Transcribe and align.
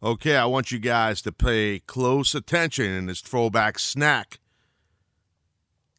Okay, 0.00 0.36
I 0.36 0.44
want 0.44 0.70
you 0.70 0.78
guys 0.78 1.20
to 1.22 1.32
pay 1.32 1.80
close 1.80 2.32
attention 2.32 2.84
in 2.84 3.06
this 3.06 3.20
throwback 3.20 3.80
snack. 3.80 4.38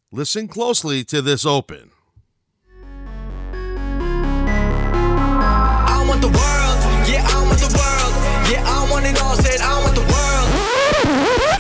Listen 0.10 0.48
closely 0.48 1.04
to 1.04 1.22
this 1.22 1.46
open. 1.46 1.92
I 5.92 6.06
want 6.08 6.22
the 6.22 6.30
world, 6.30 6.59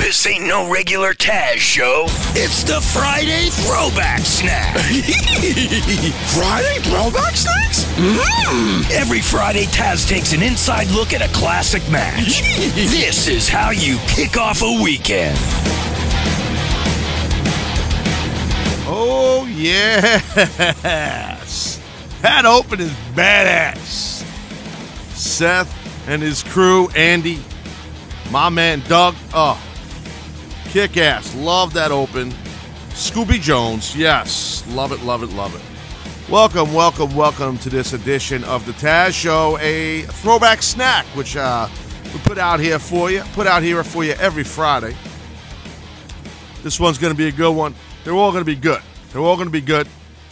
This 0.10 0.26
ain't 0.26 0.48
no 0.48 0.68
regular 0.68 1.14
Taz 1.14 1.58
show. 1.58 2.06
It's 2.34 2.64
the 2.64 2.82
Friday 2.82 3.50
Throwback 3.52 4.22
Snack. 4.22 4.76
Friday 6.34 6.80
throwback 6.82 7.36
snacks? 7.36 7.84
Mm. 7.94 8.90
Every 8.90 9.22
Friday, 9.22 9.66
Taz 9.66 10.10
takes 10.10 10.34
an 10.34 10.42
inside 10.42 10.88
look 10.88 11.14
at 11.14 11.22
a 11.22 11.32
classic 11.32 11.88
match. 11.92 12.42
this 12.74 13.28
is 13.28 13.48
how 13.48 13.70
you 13.70 14.00
kick 14.08 14.36
off 14.36 14.64
a 14.64 14.82
weekend. 14.82 15.38
Oh, 18.88 19.48
yes. 19.56 20.34
That 22.24 22.46
open 22.48 22.80
is 22.80 22.90
badass. 23.14 24.24
Seth 25.16 25.72
and 26.08 26.20
his 26.20 26.42
crew, 26.42 26.90
Andy, 26.96 27.44
my 28.32 28.50
man 28.50 28.82
Doug. 28.88 29.14
Oh, 29.36 29.64
kick 30.70 30.98
ass. 30.98 31.36
Love 31.36 31.74
that 31.74 31.92
open. 31.92 32.32
Scooby 32.90 33.42
Jones. 33.42 33.96
Yes. 33.96 34.64
Love 34.70 34.92
it, 34.92 35.02
love 35.02 35.24
it, 35.24 35.32
love 35.32 35.56
it. 35.56 36.32
Welcome, 36.32 36.74
welcome, 36.76 37.16
welcome 37.16 37.58
to 37.60 37.70
this 37.72 37.94
edition 37.94 38.44
of 38.44 38.64
the 38.68 38.74
Taz 38.74 39.14
Show, 39.14 39.58
a 39.62 40.04
throwback 40.04 40.62
snack, 40.62 41.06
which 41.16 41.36
uh, 41.36 41.68
we 42.14 42.20
put 42.20 42.38
out 42.38 42.60
here 42.60 42.78
for 42.78 43.10
you, 43.10 43.22
put 43.34 43.48
out 43.48 43.64
here 43.64 43.84
for 43.84 44.04
you 44.04 44.12
every 44.14 44.44
Friday. 44.44 44.96
This 46.62 46.80
one's 46.80 47.00
going 47.00 47.14
to 47.14 47.18
be 47.18 47.28
a 47.28 47.32
good 47.32 47.56
one. 47.56 47.74
They're 48.04 48.14
all 48.14 48.32
going 48.32 48.44
to 48.44 48.46
be 48.46 48.56
good. 48.56 48.82
They're 49.12 49.22
all 49.22 49.38
going 49.38 49.48
to 49.48 49.52
be 49.52 49.62
good. 49.62 49.88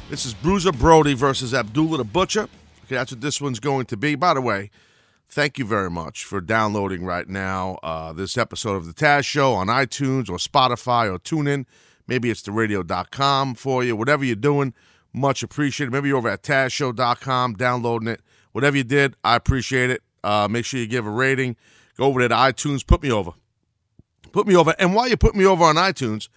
This 0.08 0.27
is 0.27 0.35
Bruiser 0.35 0.71
Brody 0.71 1.15
versus 1.15 1.55
Abdullah 1.55 1.97
the 1.97 2.03
Butcher. 2.03 2.47
Okay, 2.85 2.95
that's 2.95 3.11
what 3.11 3.21
this 3.21 3.41
one's 3.41 3.59
going 3.59 3.88
to 3.88 3.97
be. 3.97 4.13
By 4.13 4.35
the 4.35 4.41
way, 4.41 4.69
thank 5.30 5.58
you 5.58 5.66
very 5.66 5.89
much 5.89 6.23
for 6.23 6.42
downloading 6.42 7.06
right 7.06 7.28
now 7.28 7.78
uh, 7.83 8.14
this 8.14 8.38
episode 8.38 8.75
of 8.75 8.86
the 8.86 8.94
Taz 8.94 9.25
Show 9.25 9.53
on 9.53 9.67
iTunes 9.67 10.30
or 10.30 10.38
Spotify 10.38 11.11
or 11.11 11.20
TuneIn. 11.20 11.66
Maybe 12.08 12.30
it's 12.30 12.42
the 12.42 12.52
radio.com 12.52 13.55
for 13.55 13.83
you. 13.83 13.95
Whatever 13.95 14.23
you're 14.23 14.36
doing, 14.36 14.73
much 15.14 15.44
appreciated. 15.44 15.92
Maybe 15.92 16.09
you're 16.09 16.17
over 16.17 16.30
at 16.30 16.44
TazShow.com 16.44 17.55
downloading 17.55 18.08
it. 18.08 18.22
Whatever 18.53 18.78
you 18.78 18.83
did, 18.83 19.16
I 19.23 19.36
appreciate 19.36 19.89
it. 19.89 20.02
Uh, 20.23 20.48
make 20.50 20.66
sure 20.66 20.80
you 20.80 20.88
give 20.88 21.05
a 21.05 21.11
rating. 21.11 21.58
Go 21.98 22.05
over 22.05 22.25
to 22.25 22.33
iTunes. 22.33 22.86
Put 22.86 23.03
me 23.03 23.11
over. 23.11 23.31
Put 24.31 24.48
me 24.48 24.55
over. 24.55 24.73
And 24.80 24.94
while 24.95 25.08
you 25.08 25.17
put 25.17 25.36
me 25.36 25.45
over 25.45 25.64
on 25.64 25.75
iTunes, 25.75 26.30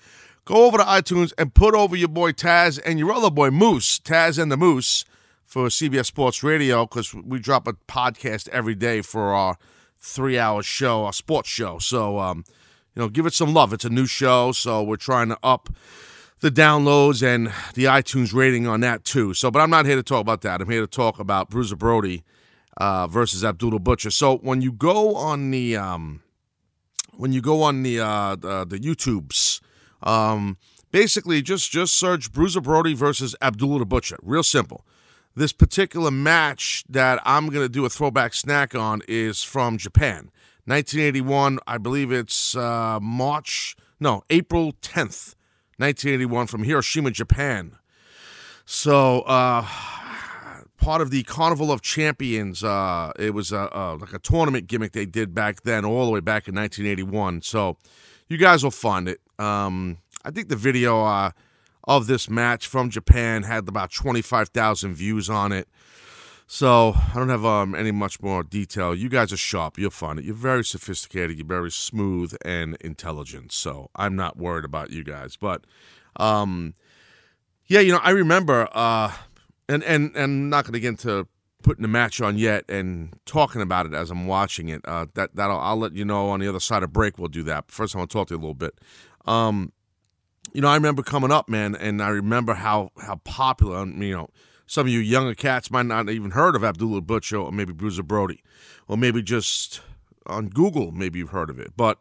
go 0.45 0.67
over 0.67 0.79
to 0.79 0.85
iTunes 0.85 1.33
and 1.39 1.55
put 1.55 1.75
over 1.75 1.95
your 1.95 2.09
boy 2.09 2.33
Taz 2.33 2.81
and 2.85 2.99
your 2.99 3.13
other 3.13 3.31
boy 3.31 3.51
Moose, 3.51 4.01
Taz 4.01 4.39
and 4.41 4.51
the 4.51 4.57
Moose, 4.57 5.05
for 5.51 5.67
CBS 5.67 6.07
Sports 6.07 6.45
Radio 6.45 6.87
because 6.87 7.13
we 7.13 7.41
drop 7.41 7.67
a 7.67 7.73
podcast 7.73 8.49
every 8.51 8.77
day 8.77 9.03
for 9.03 9.35
our 9.35 9.59
three-hour 9.99 10.63
show, 10.63 11.05
our 11.05 11.13
sports 11.13 11.49
show. 11.49 11.81
So, 11.81 12.21
um, 12.21 12.45
you 12.95 13.03
know, 13.03 13.09
give 13.09 13.27
it 13.27 13.35
some 13.35 13.53
love. 13.53 13.73
It's 13.73 13.85
a 13.85 13.91
new 13.91 14.07
show, 14.07 14.53
so 14.53 14.81
we're 14.81 14.95
trying 14.95 15.29
to 15.31 15.39
up 15.43 15.69
the 16.39 16.53
downloads 16.53 17.21
and 17.21 17.49
the 17.75 17.87
iTunes 17.87 18.33
rating 18.33 18.69
on 18.69 18.79
that 18.83 19.05
too. 19.05 19.35
So, 19.35 19.51
but 19.51 19.59
I'm 19.59 19.71
not 19.71 19.87
here 19.87 19.97
to 19.97 20.05
talk 20.05 20.21
about 20.21 20.43
that. 20.43 20.61
I'm 20.61 20.71
here 20.71 20.83
to 20.83 20.87
talk 20.87 21.19
about 21.19 21.51
Bruiser 21.51 21.75
Brody 21.75 22.23
uh, 22.77 23.09
versus 23.09 23.45
Abdullah 23.45 23.81
Butcher. 23.81 24.13
So 24.13 24.37
when 24.37 24.63
you 24.63 24.71
go 24.71 25.17
on 25.17 25.51
the 25.51 25.77
um, 25.77 26.23
when 27.17 27.33
you 27.33 27.41
go 27.41 27.65
on 27.65 27.83
the 27.83 27.99
uh, 27.99 28.37
the, 28.37 28.65
the 28.65 28.79
YouTubes, 28.79 29.61
um, 30.05 30.59
basically 30.93 31.43
just 31.43 31.73
just 31.73 31.97
search 31.97 32.31
Bruiser 32.31 32.61
Brody 32.61 32.95
versus 32.95 33.35
Abdullah 33.43 33.81
the 33.81 33.87
Butcher. 33.87 34.17
Real 34.23 34.45
simple. 34.45 34.85
This 35.35 35.53
particular 35.53 36.11
match 36.11 36.85
that 36.89 37.21
I'm 37.25 37.49
going 37.49 37.65
to 37.65 37.69
do 37.69 37.85
a 37.85 37.89
throwback 37.89 38.35
snack 38.35 38.75
on 38.75 39.03
is 39.07 39.43
from 39.43 39.79
Japan, 39.79 40.31
1981. 40.65 41.61
I 41.67 41.79
believe 41.79 42.11
it's 42.11 42.57
uh, 42.57 42.99
March, 43.01 43.77
no, 44.01 44.23
April 44.29 44.73
10th, 44.83 45.37
1981, 45.79 46.49
from 46.49 46.65
Hiroshima, 46.65 47.13
Japan. 47.13 47.77
So, 48.65 49.21
uh, 49.21 49.67
part 50.81 51.01
of 51.01 51.11
the 51.11 51.23
Carnival 51.23 51.71
of 51.71 51.83
Champions. 51.83 52.65
Uh, 52.65 53.13
it 53.19 53.33
was 53.33 53.53
a, 53.53 53.97
like 54.01 54.13
a 54.13 54.19
tournament 54.19 54.67
gimmick 54.67 54.93
they 54.93 55.07
did 55.07 55.35
back 55.35 55.63
then, 55.63 55.85
all 55.85 56.07
the 56.07 56.13
way 56.13 56.21
back 56.21 56.49
in 56.49 56.55
1981. 56.57 57.43
So 57.43 57.77
you 58.29 58.37
guys 58.37 58.65
will 58.65 58.71
find 58.71 59.09
it. 59.09 59.21
Um, 59.39 59.99
I 60.25 60.31
think 60.31 60.49
the 60.49 60.57
video 60.57 61.05
uh, 61.05 61.31
of 61.85 62.07
this 62.07 62.29
match 62.29 62.67
from 62.67 62.91
Japan 62.91 63.43
had 63.43 63.69
about 63.69 63.91
25,000 63.91 64.95
views 64.95 65.31
on 65.31 65.53
it. 65.53 65.69
So 66.47 66.95
I 66.97 67.15
don't 67.15 67.29
have 67.29 67.45
um, 67.45 67.77
any 67.77 67.93
much 67.93 68.21
more 68.21 68.43
detail. 68.43 68.93
You 68.93 69.09
guys 69.09 69.33
are 69.33 69.37
sharp. 69.37 69.79
You'll 69.79 69.91
find 69.91 70.19
it. 70.19 70.25
You're 70.25 70.35
very 70.35 70.65
sophisticated. 70.65 71.39
You're 71.39 71.47
very 71.47 71.71
smooth 71.71 72.37
and 72.45 72.77
intelligent. 72.81 73.53
So 73.53 73.89
I'm 73.95 74.17
not 74.17 74.37
worried 74.37 74.65
about 74.65 74.91
you 74.91 75.05
guys. 75.05 75.37
But 75.37 75.65
um, 76.17 76.75
yeah, 77.67 77.79
you 77.79 77.93
know, 77.93 78.01
I 78.03 78.11
remember, 78.11 78.69
uh, 78.73 79.13
and 79.69 79.85
and 79.85 80.11
and 80.17 80.25
I'm 80.25 80.49
not 80.51 80.65
going 80.65 80.73
to 80.73 80.81
get 80.81 80.89
into 80.89 81.29
putting 81.63 81.83
the 81.83 81.89
match 81.89 82.21
on 82.21 82.37
yet 82.37 82.65
and 82.69 83.15
talking 83.27 83.61
about 83.61 83.87
it 83.87 83.95
as 83.95 84.11
I'm 84.11 84.27
watching 84.27 84.71
it. 84.71 84.81
Uh, 84.85 85.07
that 85.15 85.37
that 85.37 85.51
I'll, 85.51 85.77
let 85.77 85.93
you 85.93 86.05
know 86.05 86.31
on 86.31 86.41
the 86.41 86.49
other 86.49 86.59
side 86.59 86.83
of 86.83 86.93
break. 86.93 87.17
We'll 87.17 87.29
do 87.29 87.45
that. 87.45 87.71
First, 87.71 87.95
I 87.95 87.99
want 87.99 88.11
to 88.11 88.15
talk 88.15 88.27
to 88.29 88.35
you 88.35 88.39
a 88.39 88.43
little 88.43 88.55
bit. 88.55 88.81
Um, 89.25 89.73
you 90.53 90.61
know, 90.61 90.69
I 90.69 90.75
remember 90.75 91.03
coming 91.03 91.31
up, 91.31 91.49
man, 91.49 91.75
and 91.75 92.03
I 92.03 92.09
remember 92.09 92.55
how 92.55 92.91
how 93.01 93.17
popular. 93.17 93.87
You 93.87 94.17
know, 94.17 94.29
some 94.67 94.87
of 94.87 94.93
you 94.93 95.01
younger 95.01 95.35
cats 95.35 95.71
might 95.71 95.87
not 95.87 96.09
even 96.09 96.33
heard 96.33 96.57
of 96.57 96.65
Abdullah 96.65 97.01
Butcher 97.01 97.39
or 97.39 97.53
maybe 97.53 97.73
Bruiser 97.73 98.03
Brody, 98.03 98.43
or 98.89 98.97
maybe 98.97 99.23
just 99.23 99.81
on 100.27 100.49
Google, 100.49 100.93
maybe 100.93 101.19
you've 101.19 101.31
heard 101.31 101.51
of 101.51 101.59
it. 101.59 101.73
But 101.77 101.99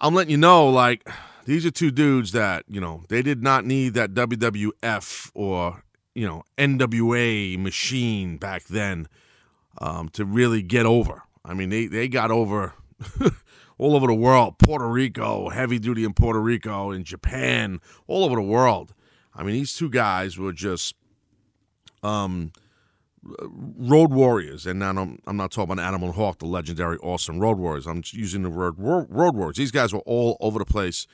I'm 0.00 0.14
letting 0.14 0.30
you 0.30 0.36
know, 0.36 0.68
like 0.68 1.08
these 1.44 1.66
are 1.66 1.70
two 1.70 1.90
dudes 1.90 2.32
that 2.32 2.64
you 2.68 2.80
know 2.80 3.04
they 3.08 3.22
did 3.22 3.42
not 3.42 3.64
need 3.64 3.94
that 3.94 4.14
WWF 4.14 5.30
or 5.34 5.82
you 6.14 6.26
know 6.26 6.42
NWA 6.58 7.58
machine 7.58 8.36
back 8.36 8.64
then 8.64 9.08
um, 9.78 10.08
to 10.10 10.24
really 10.24 10.62
get 10.62 10.86
over. 10.86 11.22
I 11.44 11.54
mean, 11.54 11.70
they 11.70 11.86
they 11.86 12.08
got 12.08 12.30
over 12.30 12.74
all 13.82 13.96
over 13.96 14.06
the 14.06 14.14
world. 14.14 14.58
Puerto 14.58 14.88
Rico, 14.88 15.48
heavy 15.48 15.78
duty 15.78 16.04
in 16.04 16.14
Puerto 16.14 16.40
Rico, 16.40 16.92
in 16.92 17.04
Japan, 17.04 17.80
all 18.06 18.24
over 18.24 18.36
the 18.36 18.42
world. 18.42 18.94
I 19.34 19.42
mean, 19.42 19.54
these 19.54 19.74
two 19.74 19.90
guys 19.90 20.38
were 20.38 20.52
just 20.52 20.94
um, 22.02 22.52
road 23.22 24.12
warriors, 24.12 24.66
and 24.66 24.82
I'm, 24.84 25.18
I'm 25.26 25.36
not 25.36 25.50
talking 25.50 25.72
about 25.72 25.84
Animal 25.84 26.12
Hawk, 26.12 26.38
the 26.38 26.46
legendary, 26.46 26.96
awesome 26.98 27.40
road 27.40 27.58
warriors. 27.58 27.86
I'm 27.86 28.02
using 28.12 28.42
the 28.42 28.50
word 28.50 28.74
road 28.78 29.34
warriors. 29.36 29.56
These 29.56 29.72
guys 29.72 29.92
were 29.92 30.00
all 30.00 30.36
over 30.40 30.58
the 30.58 30.64
place 30.64 31.06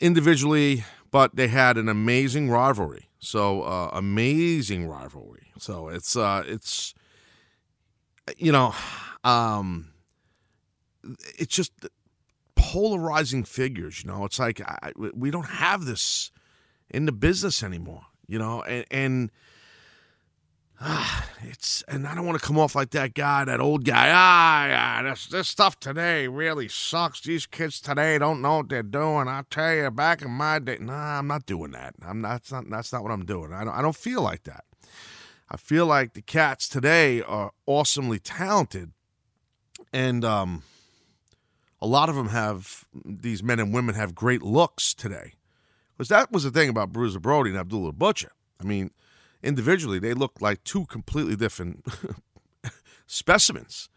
individually, 0.00 0.84
but 1.10 1.36
they 1.36 1.48
had 1.48 1.76
an 1.76 1.88
amazing 1.88 2.48
rivalry. 2.48 3.08
So 3.18 3.62
uh, 3.62 3.90
amazing 3.92 4.88
rivalry. 4.88 5.52
So 5.58 5.88
it's 5.88 6.16
uh, 6.16 6.42
it's 6.46 6.94
you 8.36 8.52
know, 8.52 8.74
um, 9.24 9.91
it's 11.38 11.54
just 11.54 11.72
polarizing 12.54 13.44
figures. 13.44 14.02
You 14.02 14.10
know, 14.10 14.24
it's 14.24 14.38
like 14.38 14.60
I, 14.60 14.92
we 14.96 15.30
don't 15.30 15.46
have 15.46 15.84
this 15.84 16.30
in 16.90 17.06
the 17.06 17.12
business 17.12 17.62
anymore. 17.62 18.02
You 18.26 18.38
know, 18.38 18.62
and, 18.62 18.86
and 18.90 19.30
ah, 20.80 21.28
it's 21.42 21.82
and 21.88 22.06
I 22.06 22.14
don't 22.14 22.26
want 22.26 22.40
to 22.40 22.46
come 22.46 22.58
off 22.58 22.74
like 22.74 22.90
that 22.90 23.14
guy, 23.14 23.44
that 23.44 23.60
old 23.60 23.84
guy. 23.84 24.10
Ah, 24.12 24.66
yeah, 24.66 25.02
this 25.02 25.26
this 25.26 25.48
stuff 25.48 25.78
today 25.80 26.28
really 26.28 26.68
sucks. 26.68 27.20
These 27.20 27.46
kids 27.46 27.80
today 27.80 28.18
don't 28.18 28.42
know 28.42 28.58
what 28.58 28.68
they're 28.68 28.82
doing. 28.82 29.28
I 29.28 29.42
tell 29.50 29.74
you, 29.74 29.90
back 29.90 30.22
in 30.22 30.30
my 30.30 30.58
day, 30.58 30.78
nah, 30.80 31.18
I'm 31.18 31.26
not 31.26 31.46
doing 31.46 31.72
that. 31.72 31.94
I'm 32.02 32.20
not. 32.20 32.32
That's 32.32 32.52
not. 32.52 32.70
That's 32.70 32.92
not 32.92 33.02
what 33.02 33.12
I'm 33.12 33.24
doing. 33.24 33.52
I 33.52 33.64
don't. 33.64 33.74
I 33.74 33.82
don't 33.82 33.96
feel 33.96 34.22
like 34.22 34.44
that. 34.44 34.64
I 35.50 35.56
feel 35.56 35.86
like 35.86 36.14
the 36.14 36.22
cats 36.22 36.68
today 36.68 37.20
are 37.22 37.52
awesomely 37.66 38.18
talented, 38.18 38.92
and 39.92 40.24
um, 40.24 40.62
a 41.82 41.86
lot 41.86 42.08
of 42.08 42.14
them 42.14 42.28
have 42.28 42.86
these 43.04 43.42
men 43.42 43.58
and 43.58 43.74
women 43.74 43.96
have 43.96 44.14
great 44.14 44.40
looks 44.40 44.94
today. 44.94 45.32
Because 45.98 46.08
that 46.08 46.30
was 46.30 46.44
the 46.44 46.50
thing 46.52 46.68
about 46.68 46.92
Bruiser 46.92 47.18
Brody 47.18 47.50
and 47.50 47.58
Abdullah 47.58 47.92
Butcher. 47.92 48.30
I 48.60 48.64
mean, 48.64 48.92
individually, 49.42 49.98
they 49.98 50.14
look 50.14 50.40
like 50.40 50.62
two 50.62 50.86
completely 50.86 51.34
different 51.34 51.84
specimens. 53.06 53.88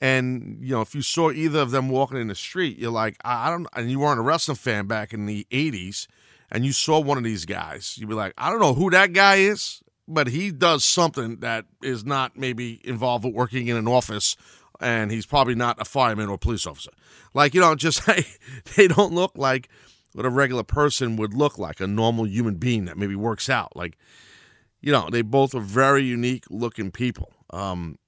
And 0.00 0.58
you 0.60 0.72
know, 0.72 0.80
if 0.80 0.94
you 0.94 1.02
saw 1.02 1.30
either 1.30 1.60
of 1.60 1.70
them 1.70 1.88
walking 1.88 2.18
in 2.18 2.26
the 2.26 2.34
street, 2.34 2.78
you're 2.78 2.90
like, 2.90 3.16
I 3.24 3.48
don't. 3.48 3.66
And 3.74 3.90
you 3.90 4.00
weren't 4.00 4.18
a 4.18 4.22
wrestling 4.22 4.56
fan 4.56 4.86
back 4.86 5.12
in 5.12 5.26
the 5.26 5.46
'80s, 5.50 6.08
and 6.50 6.64
you 6.64 6.72
saw 6.72 6.98
one 6.98 7.18
of 7.18 7.24
these 7.24 7.44
guys, 7.44 7.96
you'd 7.96 8.08
be 8.08 8.14
like, 8.14 8.32
I 8.38 8.50
don't 8.50 8.60
know 8.60 8.74
who 8.74 8.90
that 8.90 9.12
guy 9.12 9.36
is, 9.36 9.82
but 10.08 10.26
he 10.26 10.50
does 10.50 10.84
something 10.84 11.36
that 11.40 11.66
is 11.82 12.04
not 12.04 12.36
maybe 12.36 12.80
involved 12.82 13.24
with 13.24 13.34
working 13.34 13.68
in 13.68 13.76
an 13.76 13.86
office 13.86 14.36
and 14.80 15.10
he's 15.10 15.26
probably 15.26 15.54
not 15.54 15.80
a 15.80 15.84
fireman 15.84 16.28
or 16.28 16.34
a 16.34 16.38
police 16.38 16.66
officer. 16.66 16.90
Like 17.34 17.54
you 17.54 17.60
know, 17.60 17.74
just 17.74 18.06
they 18.76 18.88
don't 18.88 19.12
look 19.12 19.32
like 19.36 19.68
what 20.12 20.26
a 20.26 20.30
regular 20.30 20.64
person 20.64 21.16
would 21.16 21.34
look 21.34 21.58
like, 21.58 21.80
a 21.80 21.86
normal 21.86 22.26
human 22.26 22.56
being 22.56 22.86
that 22.86 22.98
maybe 22.98 23.14
works 23.14 23.48
out. 23.48 23.76
Like 23.76 23.96
you 24.80 24.92
know, 24.92 25.08
they 25.10 25.22
both 25.22 25.54
are 25.54 25.60
very 25.60 26.02
unique 26.02 26.44
looking 26.50 26.90
people. 26.90 27.32
Um, 27.50 27.98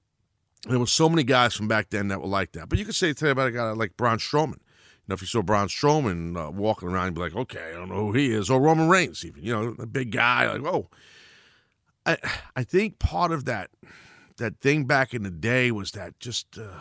there 0.67 0.79
were 0.79 0.87
so 0.87 1.09
many 1.09 1.23
guys 1.23 1.53
from 1.53 1.67
back 1.67 1.89
then 1.89 2.07
that 2.07 2.21
were 2.21 2.27
like 2.27 2.53
that. 2.53 2.69
But 2.69 2.79
you 2.79 2.85
could 2.85 2.95
say 2.95 3.13
today 3.13 3.31
about 3.31 3.47
a 3.47 3.51
guy 3.51 3.71
like 3.71 3.97
Braun 3.97 4.17
Strowman. 4.17 4.53
You 4.55 5.09
know, 5.09 5.15
if 5.15 5.21
you 5.21 5.27
saw 5.27 5.41
Braun 5.41 5.67
Strowman 5.67 6.37
uh, 6.37 6.51
walking 6.51 6.87
around, 6.87 7.07
you'd 7.07 7.15
be 7.15 7.21
like, 7.21 7.35
okay, 7.35 7.71
I 7.71 7.73
don't 7.73 7.89
know 7.89 8.07
who 8.07 8.13
he 8.13 8.31
is. 8.31 8.49
Or 8.49 8.61
Roman 8.61 8.87
Reigns, 8.87 9.25
even. 9.25 9.43
You 9.43 9.53
know, 9.53 9.75
a 9.77 9.85
big 9.85 10.11
guy. 10.11 10.49
Like, 10.49 10.61
whoa. 10.61 10.89
I 12.05 12.17
I 12.55 12.63
think 12.63 12.99
part 12.99 13.31
of 13.31 13.45
that 13.45 13.69
that 14.37 14.59
thing 14.59 14.85
back 14.85 15.13
in 15.13 15.23
the 15.23 15.31
day 15.31 15.71
was 15.71 15.91
that 15.91 16.19
just 16.19 16.57
uh, 16.57 16.79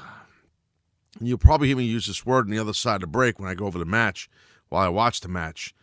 you'll 1.20 1.38
probably 1.38 1.68
hear 1.68 1.76
me 1.76 1.84
use 1.84 2.06
this 2.06 2.24
word 2.24 2.46
on 2.46 2.50
the 2.50 2.58
other 2.58 2.72
side 2.72 2.96
of 2.96 3.00
the 3.02 3.06
break 3.06 3.38
when 3.38 3.48
I 3.48 3.54
go 3.54 3.66
over 3.66 3.78
the 3.78 3.84
match 3.84 4.28
while 4.68 4.84
I 4.84 4.88
watch 4.88 5.20
the 5.20 5.28
match. 5.28 5.74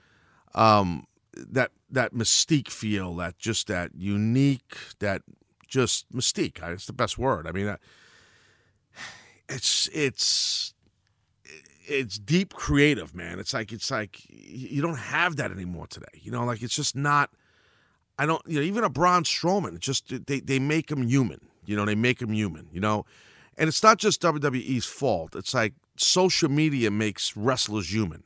Um, 0.55 1.05
that 1.33 1.71
that 1.91 2.13
mystique 2.13 2.69
feel, 2.69 3.15
that 3.15 3.37
just 3.37 3.67
that 3.67 3.91
unique, 3.95 4.77
that 4.99 5.21
just 5.67 6.11
mystique. 6.11 6.61
It's 6.67 6.87
the 6.87 6.93
best 6.93 7.17
word. 7.17 7.47
I 7.47 7.51
mean, 7.51 7.75
it's 9.47 9.89
it's 9.93 10.73
it's 11.85 12.19
deep 12.19 12.53
creative, 12.53 13.15
man. 13.15 13.39
It's 13.39 13.53
like 13.53 13.71
it's 13.71 13.91
like 13.91 14.21
you 14.29 14.81
don't 14.81 14.97
have 14.97 15.37
that 15.37 15.51
anymore 15.51 15.87
today. 15.87 16.07
You 16.21 16.31
know, 16.31 16.43
like 16.45 16.61
it's 16.61 16.75
just 16.75 16.95
not. 16.95 17.31
I 18.17 18.25
don't. 18.25 18.41
You 18.47 18.59
know, 18.59 18.65
even 18.65 18.83
a 18.83 18.89
Braun 18.89 19.23
Strowman, 19.23 19.79
just 19.79 20.25
they 20.27 20.39
they 20.39 20.59
make 20.59 20.91
him 20.91 21.07
human. 21.07 21.39
You 21.69 21.75
know, 21.75 21.85
they 21.85 21.95
make 21.95 22.21
him 22.21 22.31
human. 22.31 22.67
You 22.71 22.81
know, 22.81 23.05
and 23.57 23.67
it's 23.67 23.83
not 23.83 23.97
just 23.97 24.21
WWE's 24.21 24.85
fault. 24.85 25.35
It's 25.35 25.53
like 25.53 25.73
social 25.97 26.49
media 26.49 26.91
makes 26.91 27.37
wrestlers 27.37 27.93
human. 27.93 28.23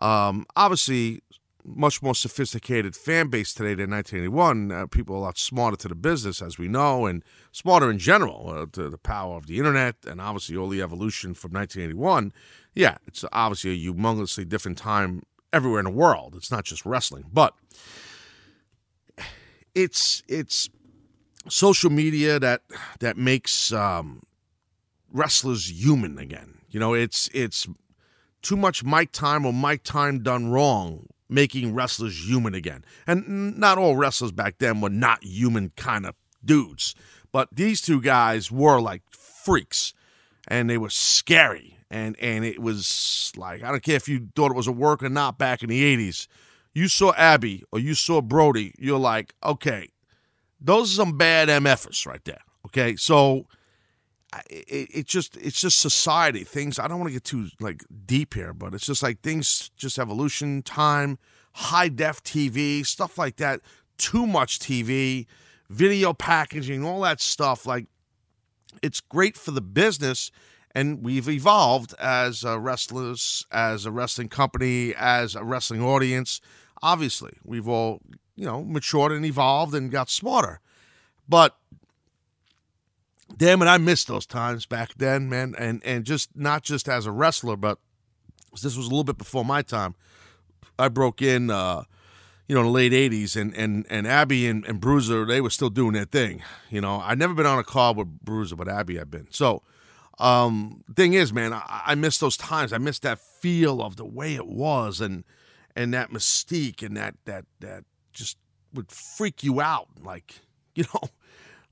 Um, 0.00 0.46
obviously, 0.56 1.22
much 1.64 2.02
more 2.02 2.14
sophisticated 2.14 2.96
fan 2.96 3.28
base 3.28 3.54
today 3.54 3.74
than 3.74 3.90
1981. 3.90 4.72
Uh, 4.72 4.86
people 4.86 5.14
are 5.14 5.18
a 5.18 5.22
lot 5.22 5.38
smarter 5.38 5.76
to 5.76 5.88
the 5.88 5.94
business, 5.94 6.42
as 6.42 6.58
we 6.58 6.68
know, 6.68 7.06
and 7.06 7.22
smarter 7.52 7.90
in 7.90 7.98
general 7.98 8.50
uh, 8.50 8.66
to 8.72 8.88
the 8.88 8.98
power 8.98 9.36
of 9.36 9.46
the 9.46 9.58
internet 9.58 9.96
and 10.06 10.20
obviously 10.20 10.56
all 10.56 10.68
the 10.68 10.82
evolution 10.82 11.34
from 11.34 11.52
1981. 11.52 12.32
Yeah, 12.74 12.96
it's 13.06 13.24
obviously 13.32 13.70
a 13.72 13.92
humongously 13.92 14.48
different 14.48 14.78
time 14.78 15.22
everywhere 15.52 15.80
in 15.80 15.84
the 15.84 15.90
world. 15.90 16.34
It's 16.36 16.50
not 16.50 16.64
just 16.64 16.84
wrestling, 16.84 17.26
but 17.32 17.54
it's 19.74 20.22
it's 20.28 20.68
social 21.48 21.90
media 21.90 22.38
that 22.38 22.62
that 23.00 23.16
makes 23.16 23.72
um, 23.72 24.22
wrestlers 25.10 25.70
human 25.70 26.18
again. 26.18 26.58
You 26.70 26.80
know, 26.80 26.94
it's 26.94 27.28
it's 27.34 27.66
too 28.42 28.56
much 28.56 28.84
mic 28.84 29.12
time 29.12 29.46
or 29.46 29.52
mic 29.52 29.84
time 29.84 30.22
done 30.22 30.50
wrong 30.50 31.06
making 31.32 31.74
wrestlers 31.74 32.28
human 32.28 32.54
again. 32.54 32.84
And 33.06 33.58
not 33.58 33.78
all 33.78 33.96
wrestlers 33.96 34.32
back 34.32 34.58
then 34.58 34.80
were 34.80 34.90
not 34.90 35.24
human 35.24 35.72
kind 35.76 36.06
of 36.06 36.14
dudes, 36.44 36.94
but 37.32 37.48
these 37.50 37.80
two 37.80 38.00
guys 38.00 38.50
were 38.50 38.80
like 38.80 39.02
freaks 39.10 39.94
and 40.46 40.68
they 40.68 40.78
were 40.78 40.90
scary. 40.90 41.78
And, 41.90 42.16
and 42.20 42.44
it 42.44 42.58
was 42.58 43.32
like, 43.36 43.62
I 43.62 43.70
don't 43.70 43.82
care 43.82 43.96
if 43.96 44.08
you 44.08 44.28
thought 44.34 44.50
it 44.50 44.56
was 44.56 44.66
a 44.66 44.72
work 44.72 45.02
or 45.02 45.08
not 45.08 45.38
back 45.38 45.62
in 45.62 45.68
the 45.68 45.96
80s. 45.96 46.26
You 46.74 46.88
saw 46.88 47.12
Abby 47.14 47.64
or 47.70 47.78
you 47.78 47.94
saw 47.94 48.20
Brody, 48.20 48.74
you're 48.78 48.98
like, 48.98 49.34
okay, 49.44 49.88
those 50.62 50.92
are 50.92 50.96
some 51.04 51.18
bad 51.18 51.48
MFers 51.48 52.06
right 52.06 52.24
there. 52.24 52.40
Okay. 52.66 52.96
So 52.96 53.46
it, 54.48 54.88
it 54.90 55.06
just 55.06 55.36
it's 55.36 55.60
just 55.60 55.78
society 55.78 56.44
things 56.44 56.78
i 56.78 56.88
don't 56.88 56.98
want 56.98 57.08
to 57.08 57.12
get 57.12 57.24
too 57.24 57.48
like 57.60 57.84
deep 58.06 58.34
here 58.34 58.52
but 58.52 58.74
it's 58.74 58.86
just 58.86 59.02
like 59.02 59.20
things 59.20 59.70
just 59.76 59.98
evolution 59.98 60.62
time 60.62 61.18
high 61.54 61.88
def 61.88 62.22
tv 62.22 62.84
stuff 62.86 63.18
like 63.18 63.36
that 63.36 63.60
too 63.98 64.26
much 64.26 64.58
tv 64.58 65.26
video 65.68 66.12
packaging 66.12 66.84
all 66.84 67.02
that 67.02 67.20
stuff 67.20 67.66
like 67.66 67.86
it's 68.82 69.00
great 69.00 69.36
for 69.36 69.50
the 69.50 69.60
business 69.60 70.30
and 70.74 71.04
we've 71.04 71.28
evolved 71.28 71.94
as 72.00 72.42
wrestlers 72.42 73.46
as 73.50 73.84
a 73.84 73.90
wrestling 73.90 74.28
company 74.28 74.94
as 74.96 75.34
a 75.34 75.44
wrestling 75.44 75.82
audience 75.82 76.40
obviously 76.82 77.36
we've 77.44 77.68
all 77.68 78.00
you 78.42 78.48
know 78.48 78.62
matured 78.64 79.12
and 79.12 79.24
evolved 79.24 79.74
and 79.74 79.90
got 79.90 80.10
smarter 80.10 80.60
but 81.28 81.56
damn 83.36 83.62
it, 83.62 83.66
I 83.66 83.78
missed 83.78 84.08
those 84.08 84.26
times 84.26 84.66
back 84.66 84.94
then, 84.96 85.28
man. 85.28 85.54
And 85.58 85.82
and 85.84 86.04
just 86.04 86.36
not 86.36 86.62
just 86.62 86.88
as 86.88 87.06
a 87.06 87.10
wrestler, 87.10 87.56
but 87.56 87.78
this 88.62 88.76
was 88.76 88.86
a 88.86 88.90
little 88.90 89.04
bit 89.04 89.18
before 89.18 89.44
my 89.44 89.62
time. 89.62 89.94
I 90.78 90.88
broke 90.88 91.22
in, 91.22 91.50
uh, 91.50 91.84
you 92.48 92.54
know, 92.54 92.62
in 92.62 92.66
the 92.66 92.72
late 92.72 92.92
'80s, 92.92 93.40
and 93.40 93.54
and 93.56 93.86
and 93.88 94.06
Abby 94.06 94.46
and, 94.46 94.64
and 94.66 94.80
Bruiser 94.80 95.24
they 95.24 95.40
were 95.40 95.50
still 95.50 95.70
doing 95.70 95.92
their 95.92 96.04
thing. 96.04 96.42
You 96.70 96.80
know, 96.80 97.00
I 97.02 97.14
never 97.14 97.34
been 97.34 97.46
on 97.46 97.58
a 97.58 97.64
call 97.64 97.94
with 97.94 98.08
Bruiser, 98.20 98.56
but 98.56 98.68
Abby 98.68 98.98
I've 98.98 99.10
been. 99.10 99.28
So, 99.30 99.62
um, 100.18 100.84
thing 100.94 101.14
is, 101.14 101.32
man, 101.32 101.52
I, 101.52 101.82
I 101.86 101.94
miss 101.94 102.18
those 102.18 102.36
times. 102.36 102.72
I 102.72 102.78
miss 102.78 102.98
that 103.00 103.18
feel 103.18 103.82
of 103.82 103.96
the 103.96 104.04
way 104.04 104.34
it 104.34 104.46
was, 104.46 105.00
and 105.00 105.24
and 105.74 105.94
that 105.94 106.10
mystique, 106.10 106.82
and 106.84 106.96
that 106.96 107.14
that 107.24 107.44
that 107.60 107.84
just 108.12 108.36
would 108.74 108.90
freak 108.90 109.42
you 109.42 109.60
out, 109.60 109.88
like 110.02 110.40
you 110.74 110.84
know 110.94 111.08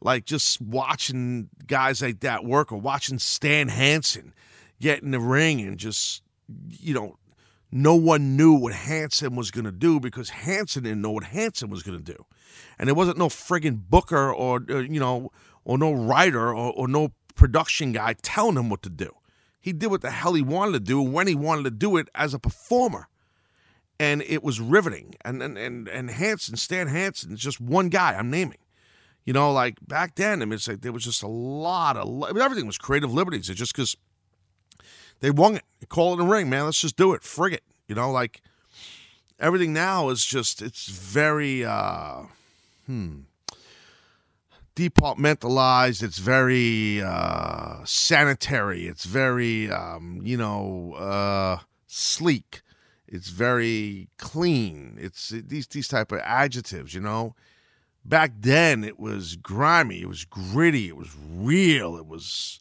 like 0.03 0.25
just 0.25 0.61
watching 0.61 1.51
guys 1.67 2.03
like 2.03 2.21
that 2.21 2.45
work 2.45 2.73
or 2.73 2.81
watching 2.81 3.19
Stan 3.19 3.69
Hansen 3.69 4.33
get 4.81 5.03
in 5.03 5.11
the 5.11 5.21
ring 5.21 5.61
and 5.61 5.79
just, 5.79 6.23
you 6.69 6.95
know, 6.95 7.17
no 7.71 7.95
one 7.95 8.37
knew 8.37 8.55
what 8.55 8.73
Hansen 8.73 9.37
was 9.37 9.51
going 9.51 9.67
to 9.67 9.73
do 9.73 10.01
because 10.01 10.31
Hansen 10.31 10.85
didn't 10.85 11.03
know 11.03 11.13
what 11.13 11.25
Hansen 11.25 11.71
was 11.71 11.83
going 11.83 12.03
to 12.03 12.13
do. 12.13 12.25
And 12.79 12.89
there 12.89 12.95
wasn't 12.95 13.19
no 13.19 13.29
friggin' 13.29 13.83
booker 13.89 14.33
or, 14.33 14.65
or 14.69 14.83
you 14.83 14.99
know, 14.99 15.31
or 15.65 15.79
no 15.79 15.93
writer 15.93 16.49
or, 16.49 16.73
or 16.73 16.89
no 16.89 17.13
production 17.35 17.93
guy 17.93 18.15
telling 18.23 18.57
him 18.57 18.71
what 18.71 18.83
to 18.83 18.91
do. 18.91 19.15
He 19.61 19.73
did 19.73 19.89
what 19.89 20.01
the 20.01 20.11
hell 20.11 20.33
he 20.33 20.43
wanted 20.43 20.73
to 20.73 20.81
do 20.81 21.03
when 21.03 21.27
he 21.27 21.35
wanted 21.35 21.65
to 21.65 21.71
do 21.71 21.99
it 21.99 22.09
as 22.15 22.33
a 22.33 22.39
performer. 22.39 23.09
And 24.01 24.23
it 24.23 24.43
was 24.43 24.61
riveting. 24.61 25.15
And 25.25 25.43
and 25.43 25.57
and, 25.57 25.87
and 25.89 26.11
Hansen, 26.11 26.57
Stan 26.57 26.89
Hansen, 26.89 27.35
is 27.35 27.41
just 27.41 27.61
one 27.61 27.91
guy 27.91 28.15
I'm 28.15 28.31
naming. 28.31 28.59
You 29.25 29.35
know, 29.35 29.53
like 29.53 29.77
back 29.87 30.15
then, 30.15 30.41
I 30.43 30.47
mean, 30.47 30.55
it's 30.55 30.67
like 30.67 30.81
there 30.81 30.91
was 30.93 31.05
just 31.05 31.23
a 31.23 31.29
lot 31.29 31.97
of 31.97 32.09
I 32.25 32.33
mean, 32.33 32.43
everything 32.43 32.67
was 32.67 32.79
creative 32.79 33.13
liberties. 33.13 33.51
It's 33.51 33.59
just 33.59 33.75
because 33.75 33.97
they 35.21 35.31
won 35.31 35.57
it. 35.57 35.65
Call 35.89 36.15
it 36.15 36.25
a 36.25 36.27
ring, 36.27 36.49
man. 36.49 36.65
Let's 36.65 36.81
just 36.81 36.97
do 36.97 37.13
it. 37.13 37.21
Frig 37.21 37.53
it. 37.53 37.63
You 37.87 37.95
know, 37.95 38.11
like 38.11 38.41
everything 39.39 39.73
now 39.73 40.09
is 40.09 40.25
just 40.25 40.63
it's 40.63 40.89
very 40.89 41.65
uh 41.65 42.23
hmm 42.87 43.21
departmentalized 44.77 46.03
it's 46.03 46.19
very 46.19 47.03
uh 47.03 47.85
sanitary 47.85 48.87
it's 48.87 49.05
very 49.05 49.71
um 49.71 50.21
you 50.23 50.37
know 50.37 50.95
uh 50.95 51.59
sleek 51.87 52.63
it's 53.11 53.29
very 53.29 54.09
clean. 54.19 54.97
It's 54.99 55.31
these 55.31 55.67
these 55.67 55.89
type 55.89 56.13
of 56.13 56.21
adjectives 56.21 56.95
you 56.95 57.01
know? 57.01 57.35
Back 58.05 58.33
then 58.39 58.83
it 58.83 58.99
was 58.99 59.37
grimy, 59.37 60.01
it 60.01 60.09
was 60.09 60.25
gritty, 60.25 60.89
it 60.89 60.97
was 60.97 61.15
real, 61.31 61.97
it 61.97 62.07
was 62.07 62.61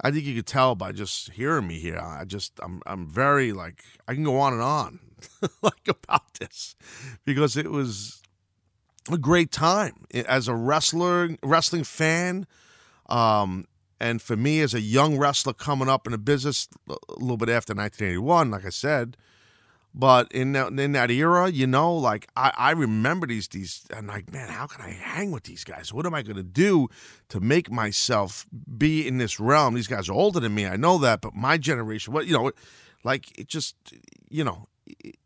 I 0.00 0.10
think 0.10 0.24
you 0.24 0.34
could 0.34 0.46
tell 0.46 0.74
by 0.74 0.92
just 0.92 1.30
hearing 1.32 1.66
me 1.66 1.78
here. 1.78 1.98
I 1.98 2.24
just 2.24 2.52
I'm 2.62 2.80
I'm 2.86 3.06
very 3.06 3.52
like 3.52 3.82
I 4.08 4.14
can 4.14 4.24
go 4.24 4.38
on 4.38 4.52
and 4.52 4.62
on 4.62 5.00
like 5.62 5.88
about 5.88 6.34
this 6.34 6.76
because 7.24 7.56
it 7.56 7.70
was 7.70 8.22
a 9.10 9.18
great 9.18 9.50
time. 9.50 10.04
As 10.26 10.48
a 10.48 10.54
wrestler, 10.54 11.36
wrestling 11.42 11.84
fan, 11.84 12.46
um, 13.08 13.66
and 14.00 14.20
for 14.20 14.36
me 14.36 14.60
as 14.60 14.74
a 14.74 14.80
young 14.80 15.18
wrestler 15.18 15.52
coming 15.52 15.88
up 15.88 16.06
in 16.06 16.12
the 16.12 16.18
business 16.18 16.68
a 16.88 16.96
little 17.18 17.36
bit 17.36 17.48
after 17.48 17.74
1981, 17.74 18.50
like 18.50 18.64
I 18.64 18.70
said, 18.70 19.16
but 19.94 20.30
in 20.32 20.52
that, 20.52 20.72
in 20.72 20.92
that 20.92 21.10
era, 21.10 21.48
you 21.48 21.68
know, 21.68 21.94
like 21.94 22.28
I, 22.34 22.52
I 22.56 22.70
remember 22.72 23.28
these 23.28 23.46
these 23.46 23.86
I'm 23.96 24.08
like, 24.08 24.32
man, 24.32 24.48
how 24.48 24.66
can 24.66 24.84
I 24.84 24.90
hang 24.90 25.30
with 25.30 25.44
these 25.44 25.62
guys? 25.62 25.92
What 25.92 26.04
am 26.04 26.14
I 26.14 26.22
going 26.22 26.36
to 26.36 26.42
do 26.42 26.88
to 27.28 27.38
make 27.38 27.70
myself 27.70 28.44
be 28.76 29.06
in 29.06 29.18
this 29.18 29.38
realm? 29.38 29.74
These 29.74 29.86
guys 29.86 30.08
are 30.08 30.12
older 30.12 30.40
than 30.40 30.54
me, 30.54 30.66
I 30.66 30.76
know 30.76 30.98
that, 30.98 31.20
but 31.20 31.34
my 31.34 31.58
generation, 31.58 32.12
what 32.12 32.26
you 32.26 32.32
know, 32.32 32.50
like 33.04 33.38
it 33.38 33.46
just, 33.46 33.76
you 34.28 34.42
know, 34.42 34.66
it, 34.86 35.16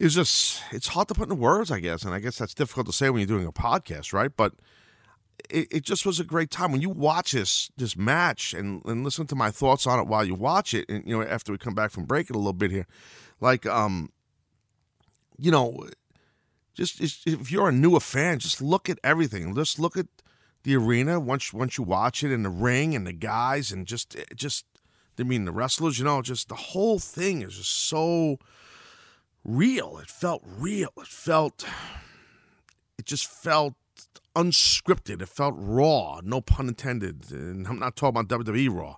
it's 0.00 0.14
just 0.14 0.62
it's 0.72 0.88
hard 0.88 1.08
to 1.08 1.14
put 1.14 1.24
into 1.24 1.34
words, 1.34 1.70
I 1.70 1.80
guess, 1.80 2.04
and 2.04 2.14
I 2.14 2.20
guess 2.20 2.38
that's 2.38 2.54
difficult 2.54 2.86
to 2.86 2.92
say 2.92 3.10
when 3.10 3.20
you're 3.20 3.38
doing 3.38 3.46
a 3.46 3.52
podcast, 3.52 4.14
right? 4.14 4.34
But 4.34 4.54
it, 5.50 5.68
it 5.70 5.82
just 5.82 6.06
was 6.06 6.18
a 6.18 6.24
great 6.24 6.50
time 6.50 6.72
when 6.72 6.80
you 6.80 6.88
watch 6.88 7.32
this 7.32 7.70
this 7.76 7.98
match 7.98 8.54
and, 8.54 8.82
and 8.86 9.04
listen 9.04 9.26
to 9.26 9.34
my 9.34 9.50
thoughts 9.50 9.86
on 9.86 9.98
it 9.98 10.06
while 10.06 10.24
you 10.24 10.34
watch 10.34 10.72
it, 10.72 10.88
and 10.88 11.06
you 11.06 11.18
know, 11.18 11.22
after 11.22 11.52
we 11.52 11.58
come 11.58 11.74
back 11.74 11.90
from 11.90 12.06
break 12.06 12.30
it 12.30 12.36
a 12.36 12.38
little 12.38 12.54
bit 12.54 12.70
here 12.70 12.86
like 13.42 13.66
um 13.66 14.10
you 15.38 15.50
know 15.50 15.86
just 16.74 17.00
if 17.26 17.52
you're 17.52 17.68
a 17.68 17.72
newer 17.72 18.00
fan 18.00 18.38
just 18.38 18.62
look 18.62 18.88
at 18.88 18.98
everything 19.04 19.54
just 19.54 19.78
look 19.78 19.96
at 19.96 20.06
the 20.62 20.74
arena 20.74 21.20
once 21.20 21.52
once 21.52 21.76
you 21.76 21.84
watch 21.84 22.24
it 22.24 22.32
in 22.32 22.42
the 22.42 22.48
ring 22.48 22.94
and 22.94 23.06
the 23.06 23.12
guys 23.12 23.70
and 23.72 23.86
just 23.86 24.16
just 24.34 24.64
I 25.18 25.24
mean 25.24 25.44
the 25.44 25.52
wrestlers, 25.52 25.98
you 25.98 26.04
know, 26.04 26.22
just 26.22 26.48
the 26.48 26.54
whole 26.54 26.98
thing 26.98 27.42
is 27.42 27.56
just 27.56 27.72
so 27.72 28.38
real. 29.44 29.98
It 29.98 30.08
felt 30.08 30.42
real. 30.44 30.90
It 30.98 31.06
felt 31.06 31.64
it 32.98 33.04
just 33.04 33.26
felt 33.26 33.74
unscripted. 34.34 35.20
It 35.20 35.28
felt 35.28 35.54
raw, 35.56 36.20
no 36.24 36.40
pun 36.40 36.68
intended. 36.68 37.30
And 37.30 37.66
I'm 37.66 37.78
not 37.78 37.96
talking 37.96 38.20
about 38.20 38.44
WWE 38.44 38.74
Raw. 38.74 38.96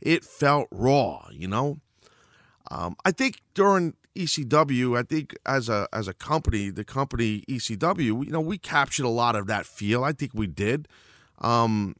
It 0.00 0.24
felt 0.24 0.68
raw, 0.70 1.28
you 1.32 1.48
know. 1.48 1.80
Um, 2.70 2.96
I 3.04 3.10
think 3.10 3.40
during 3.54 3.94
ECW, 4.16 4.98
I 4.98 5.02
think 5.02 5.34
as 5.44 5.68
a 5.68 5.88
as 5.92 6.08
a 6.08 6.14
company, 6.14 6.70
the 6.70 6.84
company 6.84 7.44
ECW, 7.48 8.24
you 8.24 8.30
know, 8.30 8.40
we 8.40 8.58
captured 8.58 9.04
a 9.04 9.10
lot 9.10 9.36
of 9.36 9.46
that 9.48 9.66
feel. 9.66 10.04
I 10.04 10.12
think 10.12 10.32
we 10.34 10.46
did. 10.46 10.88
Um, 11.38 11.96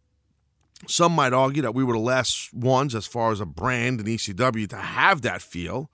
some 0.87 1.13
might 1.13 1.33
argue 1.33 1.63
that 1.63 1.75
we 1.75 1.85
were 1.85 1.95
the 1.95 1.99
last 1.99 2.53
ones, 2.53 2.95
as 2.95 3.07
far 3.07 3.33
as 3.33 3.41
a 3.41 3.47
brand 3.47 4.01
in 4.01 4.07
ECW, 4.07 4.69
to 4.69 4.77
have 4.77 5.23
that 5.23 5.43
feel. 5.43 5.91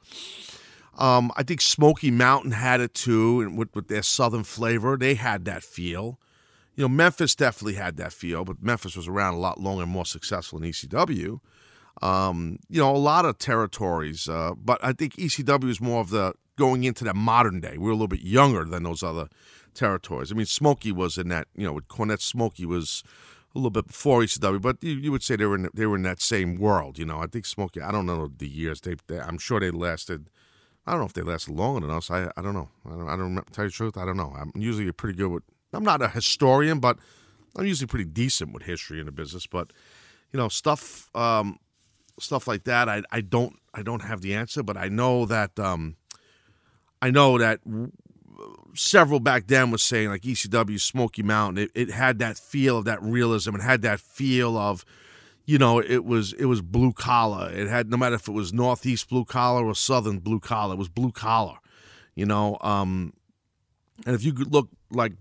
Um, 0.98 1.32
I 1.36 1.42
think 1.42 1.60
Smoky 1.60 2.10
Mountain 2.10 2.52
had 2.52 2.80
it 2.80 2.94
too, 2.94 3.40
and 3.40 3.56
with, 3.56 3.74
with 3.74 3.88
their 3.88 4.02
southern 4.02 4.44
flavor, 4.44 4.96
they 4.96 5.14
had 5.14 5.44
that 5.46 5.62
feel. 5.62 6.18
You 6.76 6.84
know, 6.84 6.88
Memphis 6.88 7.34
definitely 7.34 7.74
had 7.74 7.96
that 7.96 8.12
feel, 8.12 8.44
but 8.44 8.62
Memphis 8.62 8.96
was 8.96 9.08
around 9.08 9.34
a 9.34 9.38
lot 9.38 9.60
longer 9.60 9.82
and 9.82 9.92
more 9.92 10.06
successful 10.06 10.62
in 10.62 10.70
ECW. 10.70 11.40
Um, 12.02 12.58
you 12.68 12.80
know, 12.80 12.94
a 12.94 12.96
lot 12.96 13.24
of 13.24 13.38
territories, 13.38 14.28
uh, 14.28 14.52
but 14.56 14.82
I 14.82 14.92
think 14.92 15.16
ECW 15.16 15.68
is 15.68 15.80
more 15.80 16.00
of 16.00 16.10
the 16.10 16.34
going 16.56 16.84
into 16.84 17.04
the 17.04 17.14
modern 17.14 17.60
day. 17.60 17.76
We're 17.78 17.90
a 17.90 17.94
little 17.94 18.08
bit 18.08 18.22
younger 18.22 18.64
than 18.64 18.82
those 18.82 19.02
other 19.02 19.28
territories. 19.74 20.32
I 20.32 20.34
mean, 20.34 20.46
Smoky 20.46 20.92
was 20.92 21.18
in 21.18 21.28
that, 21.28 21.48
you 21.56 21.66
know, 21.66 21.72
with 21.72 21.88
Cornette 21.88 22.20
Smoky 22.20 22.66
was 22.66 23.02
a 23.54 23.58
little 23.58 23.70
bit 23.70 23.88
before 23.88 24.20
ECW, 24.20 24.60
but 24.60 24.76
you, 24.82 24.92
you 24.92 25.12
would 25.12 25.22
say 25.22 25.36
they 25.36 25.46
were 25.46 25.56
in, 25.56 25.68
they 25.74 25.86
were 25.86 25.96
in 25.96 26.02
that 26.02 26.20
same 26.20 26.56
world. 26.56 26.98
You 26.98 27.04
know, 27.06 27.20
I 27.20 27.26
think 27.26 27.46
Smoky. 27.46 27.80
I 27.80 27.90
don't 27.90 28.06
know 28.06 28.28
the 28.38 28.48
years. 28.48 28.80
They, 28.80 28.96
they 29.08 29.18
I'm 29.18 29.38
sure 29.38 29.58
they 29.58 29.70
lasted. 29.70 30.30
I 30.86 30.92
don't 30.92 31.00
know 31.00 31.06
if 31.06 31.12
they 31.12 31.22
lasted 31.22 31.54
longer 31.54 31.86
than 31.86 31.96
us. 31.96 32.10
I 32.10 32.30
I 32.36 32.42
don't 32.42 32.54
know. 32.54 32.68
I 32.86 32.90
don't. 32.90 33.08
I 33.08 33.12
don't 33.12 33.20
remember, 33.20 33.50
tell 33.52 33.64
you 33.64 33.70
the 33.70 33.74
truth. 33.74 33.96
I 33.96 34.04
don't 34.04 34.16
know. 34.16 34.34
I'm 34.38 34.52
usually 34.54 34.90
pretty 34.92 35.16
good 35.16 35.30
with. 35.30 35.42
I'm 35.72 35.84
not 35.84 36.02
a 36.02 36.08
historian, 36.08 36.78
but 36.80 36.98
I'm 37.56 37.66
usually 37.66 37.86
pretty 37.86 38.06
decent 38.06 38.52
with 38.52 38.64
history 38.64 39.00
in 39.00 39.06
the 39.06 39.12
business. 39.12 39.46
But 39.46 39.72
you 40.32 40.38
know, 40.38 40.48
stuff 40.48 41.10
um, 41.14 41.58
stuff 42.22 42.46
like 42.46 42.64
that. 42.64 42.88
I 42.88 43.02
I 43.10 43.20
don't 43.20 43.56
I 43.74 43.82
don't 43.82 44.02
have 44.02 44.20
the 44.20 44.34
answer, 44.34 44.62
but 44.62 44.76
I 44.76 44.88
know 44.88 45.26
that 45.26 45.58
um, 45.58 45.96
I 47.02 47.10
know 47.10 47.38
that 47.38 47.60
several 48.74 49.20
back 49.20 49.46
then 49.46 49.70
was 49.70 49.82
saying 49.82 50.08
like 50.08 50.22
ECW 50.22 50.80
Smoky 50.80 51.22
Mountain. 51.22 51.64
It, 51.64 51.70
it 51.74 51.90
had 51.90 52.18
that 52.18 52.38
feel 52.38 52.78
of 52.78 52.84
that 52.84 53.02
realism. 53.02 53.54
It 53.54 53.62
had 53.62 53.82
that 53.82 54.00
feel 54.00 54.56
of, 54.56 54.84
you 55.46 55.58
know, 55.58 55.80
it 55.80 56.04
was 56.04 56.32
it 56.34 56.46
was 56.46 56.62
blue 56.62 56.92
collar. 56.92 57.50
It 57.50 57.68
had 57.68 57.90
no 57.90 57.96
matter 57.96 58.14
if 58.14 58.28
it 58.28 58.32
was 58.32 58.52
northeast 58.52 59.08
blue 59.08 59.24
collar 59.24 59.64
or 59.64 59.74
southern 59.74 60.18
blue 60.18 60.40
collar. 60.40 60.74
It 60.74 60.78
was 60.78 60.88
blue 60.88 61.12
collar, 61.12 61.56
you 62.14 62.26
know. 62.26 62.58
Um, 62.60 63.12
and 64.06 64.14
if 64.14 64.24
you 64.24 64.32
could 64.32 64.52
look 64.52 64.68
like 64.90 65.12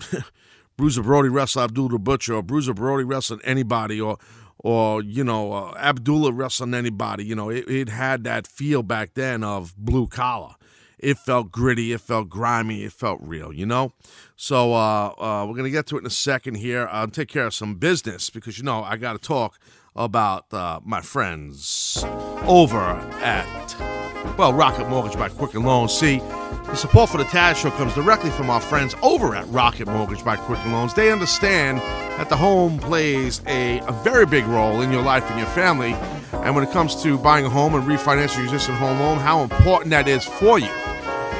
Bruiser 0.76 1.02
Brody 1.02 1.28
wrestle 1.28 1.62
Abdullah 1.62 1.90
the 1.90 1.98
Butcher 1.98 2.34
or 2.34 2.42
Bruiser 2.42 2.74
Brody 2.74 3.04
wrestling 3.04 3.40
anybody 3.44 4.00
or 4.00 4.18
or 4.64 5.00
you 5.02 5.22
know 5.22 5.52
uh, 5.52 5.74
Abdullah 5.78 6.32
wrestling 6.32 6.74
anybody, 6.74 7.24
you 7.24 7.36
know, 7.36 7.50
it, 7.50 7.68
it 7.68 7.88
had 7.88 8.24
that 8.24 8.48
feel 8.48 8.82
back 8.82 9.14
then 9.14 9.44
of 9.44 9.76
blue 9.76 10.08
collar 10.08 10.56
it 11.04 11.18
felt 11.18 11.52
gritty, 11.52 11.92
it 11.92 12.00
felt 12.00 12.30
grimy, 12.30 12.84
it 12.84 12.92
felt 12.92 13.20
real, 13.22 13.52
you 13.52 13.66
know? 13.66 13.92
So 14.36 14.72
uh, 14.72 15.08
uh, 15.18 15.46
we're 15.46 15.54
to 15.64 15.70
get 15.70 15.86
to 15.88 15.96
it 15.96 16.00
in 16.00 16.06
a 16.06 16.10
second 16.10 16.54
here. 16.54 16.88
I'll 16.90 17.08
take 17.08 17.28
care 17.28 17.46
of 17.46 17.54
some 17.54 17.74
business 17.74 18.30
because, 18.30 18.56
you 18.58 18.64
know, 18.64 18.82
I 18.82 18.96
got 18.96 19.12
to 19.12 19.18
talk 19.18 19.58
about 19.94 20.52
uh, 20.52 20.80
my 20.82 21.02
friends 21.02 22.02
over 22.46 22.80
at, 23.22 24.03
well, 24.36 24.52
Rocket 24.52 24.88
Mortgage 24.88 25.16
by 25.16 25.28
Quicken 25.28 25.62
Loans. 25.62 25.92
See, 25.92 26.18
the 26.18 26.74
support 26.74 27.10
for 27.10 27.18
the 27.18 27.24
Taz 27.24 27.56
Show 27.56 27.70
comes 27.70 27.94
directly 27.94 28.30
from 28.30 28.50
our 28.50 28.60
friends 28.60 28.94
over 29.02 29.34
at 29.34 29.46
Rocket 29.48 29.86
Mortgage 29.86 30.24
by 30.24 30.36
Quicken 30.36 30.72
Loans. 30.72 30.92
They 30.94 31.12
understand 31.12 31.78
that 32.18 32.28
the 32.28 32.36
home 32.36 32.78
plays 32.78 33.40
a, 33.46 33.78
a 33.80 33.92
very 34.02 34.26
big 34.26 34.44
role 34.46 34.80
in 34.80 34.90
your 34.90 35.02
life 35.02 35.28
and 35.30 35.38
your 35.38 35.48
family. 35.48 35.92
And 36.32 36.54
when 36.54 36.64
it 36.64 36.70
comes 36.72 37.00
to 37.02 37.16
buying 37.18 37.44
a 37.44 37.50
home 37.50 37.74
and 37.74 37.84
refinancing 37.84 38.36
your 38.36 38.44
existing 38.44 38.74
home 38.74 38.98
loan, 38.98 39.18
how 39.18 39.42
important 39.42 39.90
that 39.90 40.08
is 40.08 40.24
for 40.24 40.58
you. 40.58 40.70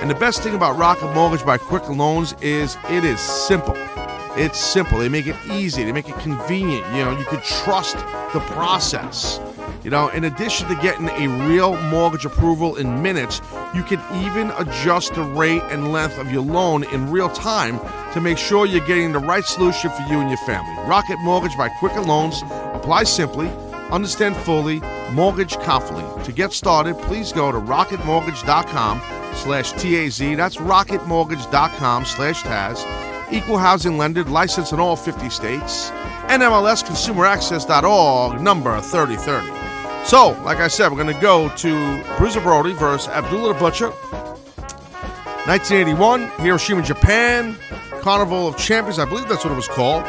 And 0.01 0.11
the 0.11 0.15
best 0.15 0.43
thing 0.43 0.55
about 0.55 0.77
Rocket 0.77 1.13
Mortgage 1.15 1.45
by 1.45 1.59
Quicken 1.59 1.99
Loans 1.99 2.35
is 2.41 2.77
it 2.91 3.05
is 3.05 3.19
simple. 3.19 3.75
It's 4.37 4.59
simple. 4.59 4.99
They 4.99 5.09
make 5.09 5.27
it 5.27 5.37
easy. 5.51 5.85
They 5.85 5.93
make 5.93 6.09
it 6.09 6.19
convenient. 6.19 6.87
You 6.95 7.05
know, 7.05 7.19
you 7.19 7.25
can 7.25 7.41
trust 7.41 7.97
the 8.33 8.41
process. 8.51 9.41
You 9.85 9.91
know, 9.91 10.09
in 10.09 10.25
addition 10.25 10.67
to 10.69 10.75
getting 10.77 11.11
a 11.11 11.29
real 11.47 11.77
mortgage 11.91 12.25
approval 12.25 12.77
in 12.77 13.03
minutes, 13.03 13.43
you 13.75 13.83
can 13.83 14.01
even 14.25 14.51
adjust 14.57 15.13
the 15.15 15.23
rate 15.23 15.61
and 15.65 15.93
length 15.93 16.17
of 16.19 16.33
your 16.33 16.41
loan 16.43 16.85
in 16.85 17.11
real 17.11 17.29
time 17.29 17.79
to 18.15 18.21
make 18.23 18.39
sure 18.39 18.65
you're 18.65 18.87
getting 18.87 19.13
the 19.13 19.19
right 19.19 19.45
solution 19.45 19.91
for 19.91 20.01
you 20.09 20.21
and 20.21 20.31
your 20.31 20.39
family. 20.39 20.73
Rocket 20.89 21.19
Mortgage 21.19 21.55
by 21.59 21.69
Quicken 21.69 22.07
Loans. 22.07 22.41
Apply 22.73 23.05
simply, 23.05 23.51
understand 23.91 24.39
fully, 24.39 24.81
mortgage 25.13 25.59
confidently. 25.59 26.25
To 26.25 26.33
get 26.33 26.55
started, 26.55 26.97
please 27.03 27.31
go 27.31 27.53
to 27.53 27.59
rocketmortgage.com 27.59 29.03
slash 29.35 29.73
TAZ. 29.73 30.19
That's 30.19 30.57
rocketmortgage.com 30.57 32.07
slash 32.07 32.43
Taz. 32.43 32.83
Equal 33.31 33.59
housing 33.59 33.99
lender, 33.99 34.25
licensed 34.25 34.73
in 34.73 34.81
all 34.81 34.97
50 34.97 35.29
states. 35.29 35.91
NMLSconsumeraccess.org, 36.29 38.41
number 38.41 38.81
3030. 38.81 39.64
So, 40.05 40.39
like 40.45 40.59
I 40.59 40.69
said, 40.69 40.91
we're 40.91 41.03
going 41.03 41.15
to 41.15 41.21
go 41.21 41.49
to 41.57 42.05
Bruiser 42.19 42.41
Brody 42.41 42.75
versus 42.75 43.09
Abdullah 43.09 43.55
the 43.55 43.59
Butcher. 43.59 43.89
1981, 45.47 46.29
Hiroshima, 46.41 46.83
Japan. 46.83 47.57
Carnival 48.03 48.47
of 48.47 48.59
Champions, 48.59 48.99
I 48.99 49.07
believe 49.07 49.29
that's 49.29 49.45
what 49.45 49.53
it 49.53 49.57
was 49.57 49.67
called. 49.67 50.05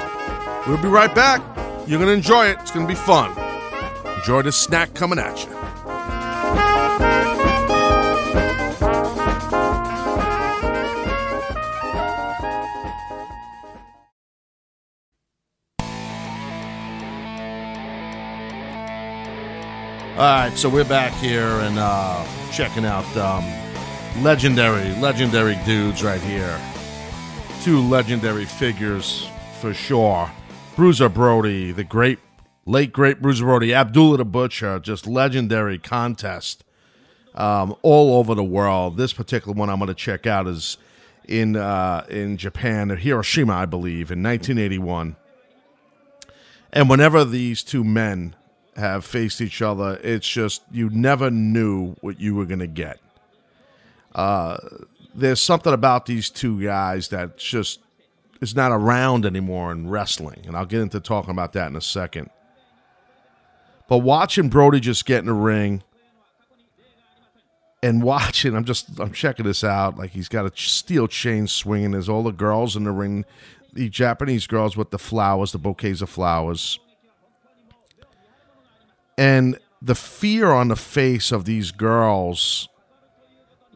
We'll 0.68 0.82
be 0.82 0.90
right 0.90 1.16
back. 1.16 1.42
You're 1.88 1.98
going 1.98 2.10
to 2.10 2.14
enjoy 2.14 2.48
it. 2.48 2.58
It's 2.60 2.72
going 2.72 2.86
to 2.86 2.92
be 2.92 3.00
fun. 3.00 3.32
Enjoy 4.18 4.42
this 4.42 4.58
snack 4.58 4.94
coming 4.94 5.18
at 5.18 5.46
you. 5.46 5.65
Right, 20.26 20.58
so 20.58 20.68
we're 20.68 20.84
back 20.84 21.14
here 21.14 21.44
and 21.44 21.78
uh, 21.78 22.26
checking 22.52 22.84
out 22.84 23.06
um, 23.16 23.44
legendary, 24.24 24.90
legendary 25.00 25.56
dudes 25.66 26.04
right 26.04 26.22
here. 26.22 26.60
Two 27.62 27.80
legendary 27.82 28.46
figures 28.46 29.28
for 29.62 29.72
sure. 29.72 30.32
Bruiser 30.76 31.10
Brody, 31.10 31.72
the 31.72 31.84
great, 31.84 32.18
late 32.66 32.92
great 32.92 33.22
Bruiser 33.22 33.46
Brody, 33.46 33.72
Abdullah 33.72 34.18
the 34.18 34.26
Butcher, 34.26 34.80
just 34.80 35.06
legendary 35.06 35.78
contest 35.78 36.64
um, 37.36 37.76
all 37.84 38.18
over 38.18 38.34
the 38.34 38.44
world. 38.44 38.98
This 38.98 39.14
particular 39.14 39.54
one 39.54 39.70
I'm 39.70 39.78
going 39.78 39.90
to 39.90 39.94
check 39.94 40.26
out 40.26 40.48
is 40.48 40.78
in 41.28 41.56
uh, 41.56 42.04
in 42.10 42.38
Japan, 42.38 42.90
Hiroshima, 42.90 43.54
I 43.54 43.66
believe, 43.66 44.10
in 44.10 44.24
1981. 44.24 45.18
And 46.74 46.90
whenever 46.90 47.24
these 47.24 47.62
two 47.62 47.84
men 47.84 48.36
have 48.76 49.06
faced 49.06 49.42
each 49.42 49.62
other, 49.62 50.00
it's 50.04 50.28
just 50.28 50.62
you 50.72 50.90
never 50.90 51.32
knew 51.32 51.96
what 52.02 52.20
you 52.20 52.36
were 52.36 52.46
going 52.46 52.60
to 52.60 52.68
get. 52.68 53.00
Uh, 54.14 54.58
there's 55.14 55.42
something 55.42 55.74
about 55.74 56.06
these 56.06 56.30
two 56.30 56.62
guys 56.62 57.10
that 57.10 57.38
just 57.38 57.80
is 58.42 58.56
not 58.56 58.72
around 58.72 59.26
anymore 59.26 59.72
in 59.72 59.90
wrestling, 59.90 60.44
and 60.46 60.56
I'll 60.56 60.66
get 60.66 60.82
into 60.82 61.00
talking 61.00 61.32
about 61.32 61.54
that 61.54 61.68
in 61.68 61.76
a 61.76 61.82
second. 61.82 62.30
But 63.88 64.00
watching 64.00 64.50
Brody 64.50 64.80
just 64.80 65.06
get 65.06 65.20
in 65.20 65.26
the 65.26 65.34
ring 65.34 65.84
and 67.82 68.02
watching, 68.04 68.56
I'm 68.56 68.66
just 68.66 69.00
I'm 69.00 69.14
checking 69.14 69.46
this 69.46 69.64
out. 69.64 69.98
Like 69.98 70.12
he's 70.12 70.28
got 70.28 70.46
a 70.46 70.52
steel 70.56 71.08
chain 71.08 71.48
swinging. 71.48 71.92
There's 71.92 72.10
all 72.10 72.24
the 72.24 72.32
girls 72.32 72.76
in 72.76 72.84
the 72.84 72.92
ring, 72.92 73.26
the 73.74 73.90
Japanese 73.90 74.48
girls 74.48 74.76
with 74.76 74.90
the 74.90 75.00
flowers, 75.00 75.52
the 75.52 75.60
bouquets 75.60 76.02
of 76.02 76.10
flowers 76.10 76.80
and 79.18 79.60
the 79.82 79.96
fear 79.96 80.52
on 80.52 80.68
the 80.68 80.76
face 80.76 81.32
of 81.32 81.46
these 81.46 81.72
girls 81.72 82.68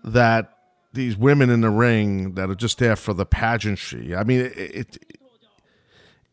that 0.04 0.54
these 0.94 1.16
women 1.16 1.50
in 1.50 1.62
the 1.62 1.70
ring 1.70 2.34
that 2.34 2.50
are 2.50 2.56
just 2.56 2.80
there 2.80 2.96
for 2.96 3.14
the 3.14 3.26
pageantry. 3.26 4.16
I 4.16 4.24
mean, 4.24 4.42
it, 4.42 4.54
it 4.58 5.18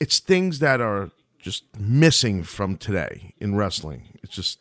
it's 0.00 0.18
things 0.18 0.60
that 0.60 0.80
are 0.80 1.10
just 1.38 1.64
missing 1.78 2.42
from 2.42 2.76
today 2.76 3.34
in 3.38 3.54
wrestling. 3.54 4.18
It's 4.22 4.34
just 4.34 4.58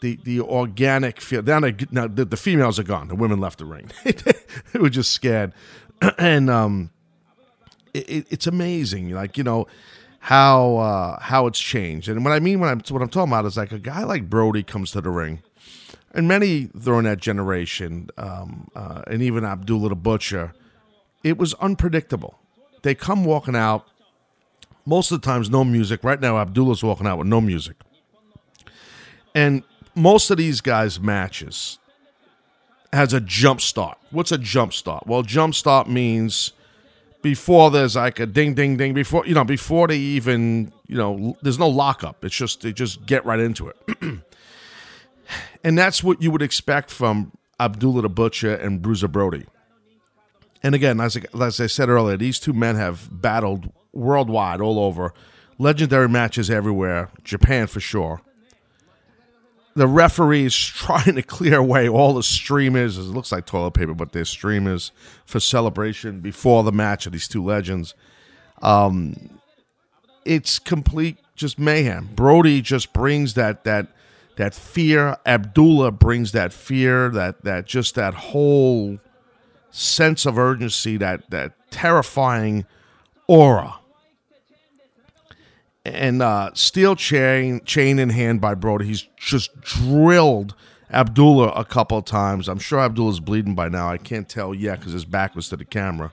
the 0.00 0.18
the 0.24 0.40
organic 0.40 1.20
feel. 1.20 1.42
Now, 1.42 1.60
now 1.90 2.06
the, 2.06 2.24
the, 2.24 2.36
females 2.36 2.78
are 2.78 2.84
gone. 2.84 3.08
The 3.08 3.14
women 3.14 3.40
left 3.40 3.58
the 3.58 3.64
ring. 3.64 3.90
they 4.04 4.78
were 4.78 4.90
just 4.90 5.12
scared, 5.12 5.52
and 6.18 6.50
um, 6.50 6.90
it, 7.94 8.10
it, 8.10 8.26
it's 8.30 8.46
amazing. 8.46 9.10
Like 9.10 9.38
you 9.38 9.44
know 9.44 9.66
how 10.18 10.76
uh, 10.76 11.20
how 11.20 11.46
it's 11.46 11.60
changed. 11.60 12.08
And 12.08 12.24
what 12.24 12.32
I 12.32 12.40
mean 12.40 12.60
when 12.60 12.68
I'm 12.68 12.80
what 12.88 13.02
I'm 13.02 13.08
talking 13.08 13.32
about 13.32 13.46
is 13.46 13.56
like 13.56 13.72
a 13.72 13.78
guy 13.78 14.04
like 14.04 14.28
Brody 14.28 14.62
comes 14.62 14.90
to 14.92 15.00
the 15.00 15.10
ring, 15.10 15.42
and 16.12 16.28
many 16.28 16.70
during 16.78 17.04
that 17.04 17.18
generation, 17.18 18.08
um, 18.18 18.70
uh, 18.74 19.02
and 19.06 19.22
even 19.22 19.44
Abdullah 19.44 19.90
the 19.90 19.96
Butcher, 19.96 20.54
it 21.22 21.38
was 21.38 21.54
unpredictable. 21.54 22.38
They 22.82 22.94
come 22.94 23.24
walking 23.24 23.56
out. 23.56 23.86
Most 24.84 25.10
of 25.10 25.20
the 25.20 25.26
times, 25.26 25.50
no 25.50 25.64
music. 25.64 26.02
Right 26.02 26.18
now, 26.18 26.38
Abdullah's 26.38 26.82
walking 26.82 27.06
out 27.06 27.18
with 27.18 27.26
no 27.26 27.42
music. 27.42 27.76
And 29.34 29.62
most 29.94 30.30
of 30.30 30.38
these 30.38 30.62
guys' 30.62 30.98
matches 30.98 31.78
has 32.92 33.12
a 33.12 33.20
jump 33.20 33.60
start. 33.60 33.98
What's 34.10 34.32
a 34.32 34.38
jump 34.38 34.72
start? 34.72 35.06
Well, 35.06 35.22
jump 35.22 35.54
start 35.54 35.90
means 35.90 36.52
before 37.22 37.70
there's 37.70 37.96
like 37.96 38.20
a 38.20 38.26
ding 38.26 38.54
ding 38.54 38.76
ding 38.76 38.94
before 38.94 39.26
you 39.26 39.34
know 39.34 39.44
before 39.44 39.88
they 39.88 39.96
even 39.96 40.72
you 40.86 40.96
know 40.96 41.36
there's 41.42 41.58
no 41.58 41.68
lockup. 41.68 42.24
It's 42.24 42.34
just 42.34 42.62
they 42.62 42.72
just 42.72 43.06
get 43.06 43.24
right 43.24 43.40
into 43.40 43.68
it. 43.68 43.76
And 45.62 45.76
that's 45.76 46.02
what 46.02 46.22
you 46.22 46.30
would 46.30 46.40
expect 46.40 46.90
from 46.90 47.32
abdullah 47.60 48.00
the 48.00 48.08
butcher 48.08 48.54
and 48.54 48.80
bruiser 48.80 49.08
brody. 49.08 49.44
And 50.62 50.74
again 50.74 51.00
as 51.00 51.18
I, 51.18 51.44
as 51.44 51.60
I 51.60 51.66
said 51.66 51.90
earlier 51.90 52.16
these 52.16 52.38
two 52.38 52.54
men 52.54 52.76
have 52.76 53.08
battled 53.10 53.70
worldwide 53.92 54.60
all 54.60 54.78
over. 54.78 55.12
Legendary 55.58 56.08
matches 56.08 56.48
everywhere. 56.48 57.10
Japan 57.24 57.66
for 57.66 57.80
sure 57.80 58.22
the 59.78 59.86
referees 59.86 60.54
trying 60.56 61.14
to 61.14 61.22
clear 61.22 61.58
away 61.58 61.88
all 61.88 62.14
the 62.14 62.22
streamers. 62.22 62.98
It 62.98 63.02
looks 63.02 63.32
like 63.32 63.46
toilet 63.46 63.72
paper, 63.72 63.94
but 63.94 64.12
they're 64.12 64.24
streamers 64.24 64.92
for 65.24 65.40
celebration 65.40 66.20
before 66.20 66.62
the 66.64 66.72
match 66.72 67.06
of 67.06 67.12
these 67.12 67.28
two 67.28 67.44
legends. 67.44 67.94
Um, 68.60 69.40
it's 70.24 70.58
complete 70.58 71.18
just 71.34 71.58
mayhem. 71.58 72.10
Brody 72.14 72.60
just 72.60 72.92
brings 72.92 73.34
that 73.34 73.64
that 73.64 73.88
that 74.36 74.54
fear. 74.54 75.16
Abdullah 75.24 75.92
brings 75.92 76.32
that 76.32 76.52
fear. 76.52 77.08
That 77.08 77.44
that 77.44 77.66
just 77.66 77.94
that 77.94 78.14
whole 78.14 78.98
sense 79.70 80.26
of 80.26 80.38
urgency. 80.38 80.96
That 80.96 81.30
that 81.30 81.52
terrifying 81.70 82.66
aura 83.28 83.78
and 85.94 86.22
uh, 86.22 86.50
steel 86.54 86.96
chain 86.96 87.60
chain 87.64 87.98
in 87.98 88.10
hand 88.10 88.40
by 88.40 88.54
Brody. 88.54 88.86
He's 88.86 89.06
just 89.16 89.60
drilled 89.60 90.54
Abdullah 90.90 91.50
a 91.50 91.64
couple 91.64 92.00
times. 92.02 92.48
I'm 92.48 92.58
sure 92.58 92.80
Abdullah's 92.80 93.20
bleeding 93.20 93.54
by 93.54 93.68
now. 93.68 93.90
I 93.90 93.98
can't 93.98 94.28
tell 94.28 94.54
yet 94.54 94.78
because 94.78 94.92
his 94.92 95.04
back 95.04 95.34
was 95.34 95.48
to 95.50 95.56
the 95.56 95.64
camera. 95.64 96.12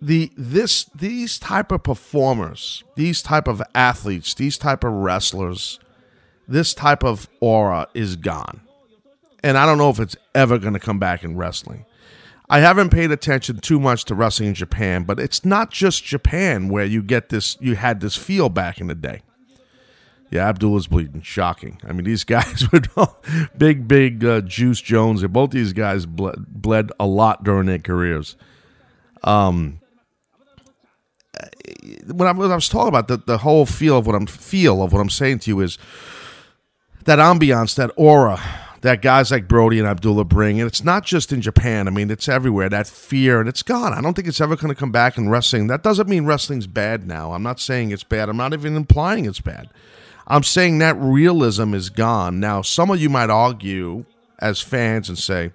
The 0.00 0.30
this 0.36 0.84
these 0.94 1.38
type 1.38 1.72
of 1.72 1.82
performers, 1.82 2.84
these 2.94 3.22
type 3.22 3.48
of 3.48 3.62
athletes, 3.74 4.34
these 4.34 4.56
type 4.56 4.84
of 4.84 4.92
wrestlers, 4.92 5.80
this 6.46 6.72
type 6.72 7.02
of 7.02 7.28
aura 7.40 7.88
is 7.94 8.16
gone. 8.16 8.60
And 9.42 9.56
I 9.58 9.66
don't 9.66 9.78
know 9.78 9.90
if 9.90 9.98
it's 9.98 10.16
ever 10.34 10.58
going 10.58 10.74
to 10.74 10.80
come 10.80 10.98
back 10.98 11.24
in 11.24 11.36
wrestling. 11.36 11.84
I 12.50 12.60
haven't 12.60 12.90
paid 12.90 13.10
attention 13.10 13.58
too 13.58 13.78
much 13.78 14.04
to 14.06 14.14
wrestling 14.14 14.48
in 14.50 14.54
Japan, 14.54 15.04
but 15.04 15.20
it's 15.20 15.44
not 15.44 15.70
just 15.70 16.04
Japan 16.04 16.68
where 16.68 16.84
you 16.84 17.02
get 17.02 17.28
this. 17.28 17.58
You 17.60 17.76
had 17.76 18.00
this 18.00 18.16
feel 18.16 18.48
back 18.48 18.80
in 18.80 18.86
the 18.86 18.94
day. 18.94 19.20
Yeah, 20.30 20.48
Abdullah's 20.48 20.86
bleeding. 20.86 21.22
Shocking. 21.22 21.78
I 21.86 21.92
mean, 21.92 22.04
these 22.04 22.24
guys 22.24 22.64
were 22.72 22.80
big, 23.56 23.88
big 23.88 24.24
uh, 24.24 24.40
Juice 24.42 24.80
Jones. 24.80 25.22
And 25.22 25.32
both 25.32 25.50
these 25.50 25.72
guys 25.72 26.06
bled, 26.06 26.36
bled 26.48 26.90
a 26.98 27.06
lot 27.06 27.44
during 27.44 27.66
their 27.66 27.78
careers. 27.78 28.36
Um, 29.24 29.80
when 32.06 32.28
I, 32.28 32.32
when 32.32 32.50
I 32.50 32.54
was 32.54 32.68
talking 32.68 32.88
about 32.88 33.08
the, 33.08 33.18
the 33.18 33.38
whole 33.38 33.66
feel 33.66 33.98
of 33.98 34.06
what 34.06 34.14
I'm 34.14 34.26
feel 34.26 34.82
of 34.82 34.92
what 34.92 35.00
I'm 35.00 35.10
saying 35.10 35.40
to 35.40 35.50
you 35.50 35.60
is 35.60 35.78
that 37.04 37.18
ambiance, 37.18 37.74
that 37.76 37.90
aura 37.96 38.40
that 38.82 39.02
guys 39.02 39.30
like 39.30 39.48
Brody 39.48 39.78
and 39.78 39.88
Abdullah 39.88 40.24
bring. 40.24 40.60
And 40.60 40.68
it's 40.68 40.84
not 40.84 41.04
just 41.04 41.32
in 41.32 41.40
Japan. 41.40 41.88
I 41.88 41.90
mean, 41.90 42.10
it's 42.10 42.28
everywhere. 42.28 42.68
That 42.68 42.86
fear, 42.86 43.40
and 43.40 43.48
it's 43.48 43.62
gone. 43.62 43.92
I 43.92 44.00
don't 44.00 44.14
think 44.14 44.28
it's 44.28 44.40
ever 44.40 44.56
going 44.56 44.72
to 44.72 44.78
come 44.78 44.92
back 44.92 45.18
in 45.18 45.28
wrestling. 45.28 45.66
That 45.66 45.82
doesn't 45.82 46.08
mean 46.08 46.26
wrestling's 46.26 46.66
bad 46.66 47.06
now. 47.06 47.32
I'm 47.32 47.42
not 47.42 47.60
saying 47.60 47.90
it's 47.90 48.04
bad. 48.04 48.28
I'm 48.28 48.36
not 48.36 48.52
even 48.52 48.76
implying 48.76 49.24
it's 49.24 49.40
bad. 49.40 49.68
I'm 50.26 50.42
saying 50.42 50.78
that 50.78 50.96
realism 50.98 51.74
is 51.74 51.90
gone. 51.90 52.38
Now, 52.38 52.62
some 52.62 52.90
of 52.90 53.00
you 53.00 53.08
might 53.08 53.30
argue 53.30 54.04
as 54.38 54.60
fans 54.60 55.08
and 55.08 55.18
say, 55.18 55.52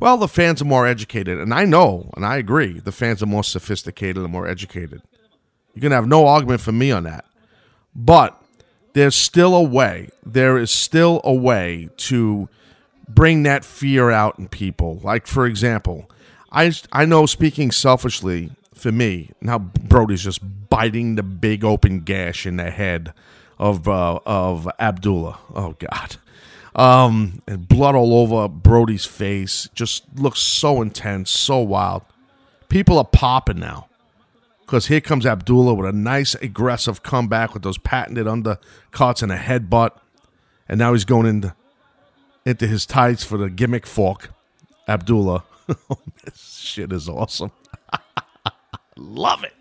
well, 0.00 0.16
the 0.16 0.28
fans 0.28 0.60
are 0.60 0.66
more 0.66 0.86
educated. 0.86 1.38
And 1.38 1.54
I 1.54 1.64
know, 1.64 2.10
and 2.16 2.24
I 2.24 2.36
agree, 2.36 2.80
the 2.80 2.92
fans 2.92 3.22
are 3.22 3.26
more 3.26 3.44
sophisticated 3.44 4.18
and 4.18 4.32
more 4.32 4.46
educated. 4.46 5.02
You 5.74 5.80
can 5.80 5.92
have 5.92 6.06
no 6.06 6.26
argument 6.26 6.60
for 6.60 6.72
me 6.72 6.90
on 6.90 7.04
that. 7.04 7.24
But 7.94 8.42
there's 8.96 9.14
still 9.14 9.54
a 9.54 9.62
way. 9.62 10.08
There 10.24 10.56
is 10.56 10.70
still 10.70 11.20
a 11.22 11.34
way 11.34 11.90
to 11.98 12.48
bring 13.06 13.42
that 13.42 13.62
fear 13.62 14.10
out 14.10 14.38
in 14.38 14.48
people. 14.48 15.00
Like, 15.04 15.26
for 15.26 15.44
example, 15.44 16.10
I, 16.50 16.72
I 16.90 17.04
know 17.04 17.26
speaking 17.26 17.70
selfishly 17.72 18.52
for 18.72 18.90
me, 18.90 19.32
now 19.42 19.58
Brody's 19.58 20.24
just 20.24 20.40
biting 20.70 21.16
the 21.16 21.22
big 21.22 21.62
open 21.62 22.00
gash 22.00 22.46
in 22.46 22.56
the 22.56 22.70
head 22.70 23.12
of 23.58 23.86
uh, 23.86 24.18
of 24.24 24.66
Abdullah. 24.78 25.40
Oh 25.54 25.76
God, 25.78 26.16
um, 26.74 27.42
and 27.46 27.68
blood 27.68 27.94
all 27.96 28.14
over 28.14 28.48
Brody's 28.48 29.04
face. 29.04 29.68
Just 29.74 30.04
looks 30.14 30.40
so 30.40 30.80
intense, 30.80 31.30
so 31.30 31.58
wild. 31.58 32.00
People 32.70 32.96
are 32.96 33.04
popping 33.04 33.58
now 33.60 33.85
because 34.66 34.86
here 34.86 35.00
comes 35.00 35.24
Abdullah 35.24 35.74
with 35.74 35.88
a 35.88 35.92
nice 35.92 36.34
aggressive 36.34 37.04
comeback 37.04 37.54
with 37.54 37.62
those 37.62 37.78
patented 37.78 38.26
undercuts 38.26 39.22
and 39.22 39.30
a 39.30 39.38
headbutt, 39.38 39.92
and 40.68 40.78
now 40.78 40.92
he's 40.92 41.04
going 41.04 41.26
into 41.26 41.54
into 42.44 42.66
his 42.66 42.84
tights 42.84 43.24
for 43.24 43.38
the 43.38 43.48
gimmick 43.48 43.86
fork. 43.86 44.30
Abdullah, 44.88 45.44
oh, 45.90 45.98
this 46.24 46.58
shit 46.60 46.92
is 46.92 47.08
awesome. 47.08 47.52
Love 48.96 49.44
it. 49.44 49.54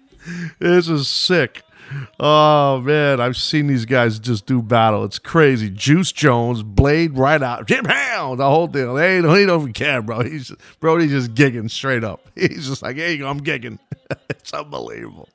This 0.59 0.89
is 0.89 1.07
sick. 1.07 1.61
Oh 2.19 2.81
man, 2.81 3.19
I've 3.19 3.37
seen 3.37 3.67
these 3.67 3.85
guys 3.85 4.19
just 4.19 4.45
do 4.45 4.61
battle. 4.61 5.03
It's 5.03 5.19
crazy. 5.19 5.69
Juice 5.69 6.11
Jones, 6.11 6.63
Blade 6.63 7.17
right 7.17 7.41
out, 7.41 7.67
Jim 7.67 7.85
Hound, 7.85 8.39
the 8.39 8.49
whole 8.49 8.67
deal. 8.67 8.95
They 8.95 9.21
don't, 9.21 9.37
he 9.37 9.45
don't 9.45 9.61
even 9.61 9.73
care, 9.73 10.01
bro. 10.01 10.23
He's 10.23 10.51
bro, 10.79 10.97
he's 10.97 11.11
just 11.11 11.33
gigging 11.35 11.69
straight 11.69 12.03
up. 12.03 12.21
He's 12.35 12.67
just 12.67 12.81
like, 12.81 12.97
go, 12.97 13.03
I'm 13.03 13.41
gigging. 13.41 13.79
it's 14.29 14.53
unbelievable. 14.53 15.29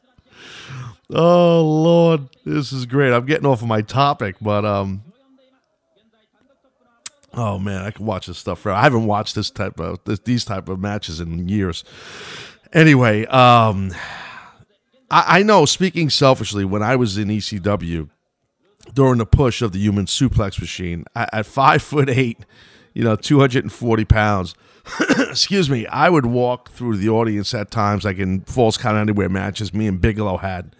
Oh 1.10 1.62
Lord, 1.62 2.28
this 2.44 2.72
is 2.72 2.86
great. 2.86 3.12
I'm 3.12 3.26
getting 3.26 3.46
off 3.46 3.62
of 3.62 3.68
my 3.68 3.82
topic, 3.82 4.36
but 4.40 4.64
um, 4.64 5.02
oh 7.34 7.58
man, 7.58 7.82
I 7.84 7.90
can 7.90 8.06
watch 8.06 8.26
this 8.26 8.38
stuff. 8.38 8.66
I 8.66 8.82
haven't 8.82 9.06
watched 9.06 9.34
this 9.34 9.50
type 9.50 9.80
of 9.80 10.00
this, 10.04 10.18
these 10.20 10.44
type 10.44 10.68
of 10.68 10.78
matches 10.78 11.20
in 11.20 11.48
years. 11.48 11.84
Anyway, 12.72 13.26
um 13.26 13.92
I, 15.10 15.40
I 15.40 15.42
know, 15.42 15.64
speaking 15.64 16.10
selfishly, 16.10 16.64
when 16.64 16.82
I 16.82 16.96
was 16.96 17.18
in 17.18 17.28
ECW 17.28 18.08
during 18.94 19.18
the 19.18 19.26
push 19.26 19.62
of 19.62 19.72
the 19.72 19.78
human 19.78 20.06
suplex 20.06 20.60
machine 20.60 21.04
at, 21.14 21.30
at 21.32 21.46
five 21.46 21.82
foot 21.82 22.08
eight, 22.08 22.44
you 22.94 23.04
know, 23.04 23.16
240 23.16 24.04
pounds, 24.04 24.54
excuse 25.18 25.68
me, 25.68 25.86
I 25.86 26.08
would 26.08 26.26
walk 26.26 26.70
through 26.70 26.96
the 26.96 27.08
audience 27.08 27.54
at 27.54 27.70
times, 27.70 28.04
like 28.04 28.18
in 28.18 28.42
Falls 28.42 28.76
Count 28.76 28.96
Anywhere 28.96 29.28
matches 29.28 29.74
me 29.74 29.86
and 29.86 30.00
Bigelow 30.00 30.38
had. 30.38 30.74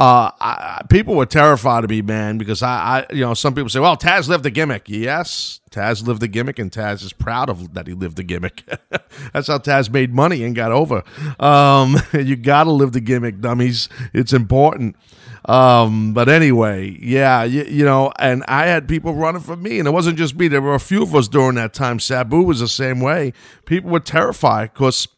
Uh, 0.00 0.30
I, 0.40 0.80
people 0.88 1.14
were 1.14 1.26
terrified 1.26 1.84
of 1.84 1.90
me, 1.90 2.00
man, 2.00 2.38
because 2.38 2.62
I, 2.62 3.04
I, 3.10 3.12
you 3.12 3.20
know, 3.20 3.34
some 3.34 3.54
people 3.54 3.68
say, 3.68 3.80
"Well, 3.80 3.98
Taz 3.98 4.28
lived 4.30 4.44
the 4.44 4.50
gimmick." 4.50 4.88
Yes, 4.88 5.60
Taz 5.70 6.06
lived 6.06 6.22
the 6.22 6.26
gimmick, 6.26 6.58
and 6.58 6.72
Taz 6.72 7.04
is 7.04 7.12
proud 7.12 7.50
of 7.50 7.74
that 7.74 7.86
he 7.86 7.92
lived 7.92 8.16
the 8.16 8.22
gimmick. 8.22 8.64
That's 9.34 9.48
how 9.48 9.58
Taz 9.58 9.90
made 9.90 10.14
money 10.14 10.42
and 10.42 10.56
got 10.56 10.72
over. 10.72 11.04
Um, 11.38 11.98
you 12.14 12.36
got 12.36 12.64
to 12.64 12.72
live 12.72 12.92
the 12.92 13.00
gimmick, 13.00 13.42
dummies. 13.42 13.90
It's 14.14 14.32
important. 14.32 14.96
Um, 15.44 16.14
but 16.14 16.30
anyway, 16.30 16.96
yeah, 16.98 17.44
you, 17.44 17.64
you, 17.64 17.84
know, 17.84 18.10
and 18.18 18.42
I 18.48 18.68
had 18.68 18.88
people 18.88 19.12
running 19.14 19.42
for 19.42 19.56
me, 19.56 19.78
and 19.78 19.86
it 19.86 19.90
wasn't 19.90 20.16
just 20.16 20.34
me. 20.34 20.48
There 20.48 20.62
were 20.62 20.74
a 20.74 20.80
few 20.80 21.02
of 21.02 21.14
us 21.14 21.28
during 21.28 21.56
that 21.56 21.74
time. 21.74 22.00
Sabu 22.00 22.42
was 22.42 22.60
the 22.60 22.68
same 22.68 23.00
way. 23.00 23.34
People 23.66 23.90
were 23.90 24.00
terrified 24.00 24.72
because 24.72 25.08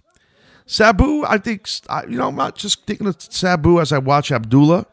Sabu, 0.66 1.24
I 1.26 1.38
think, 1.38 1.68
you 2.08 2.16
know, 2.16 2.28
I'm 2.28 2.36
not 2.36 2.56
just 2.56 2.86
thinking 2.86 3.06
of 3.06 3.16
Sabu 3.18 3.80
as 3.80 3.92
I 3.92 3.98
watch 3.98 4.30
Abdullah. 4.30 4.86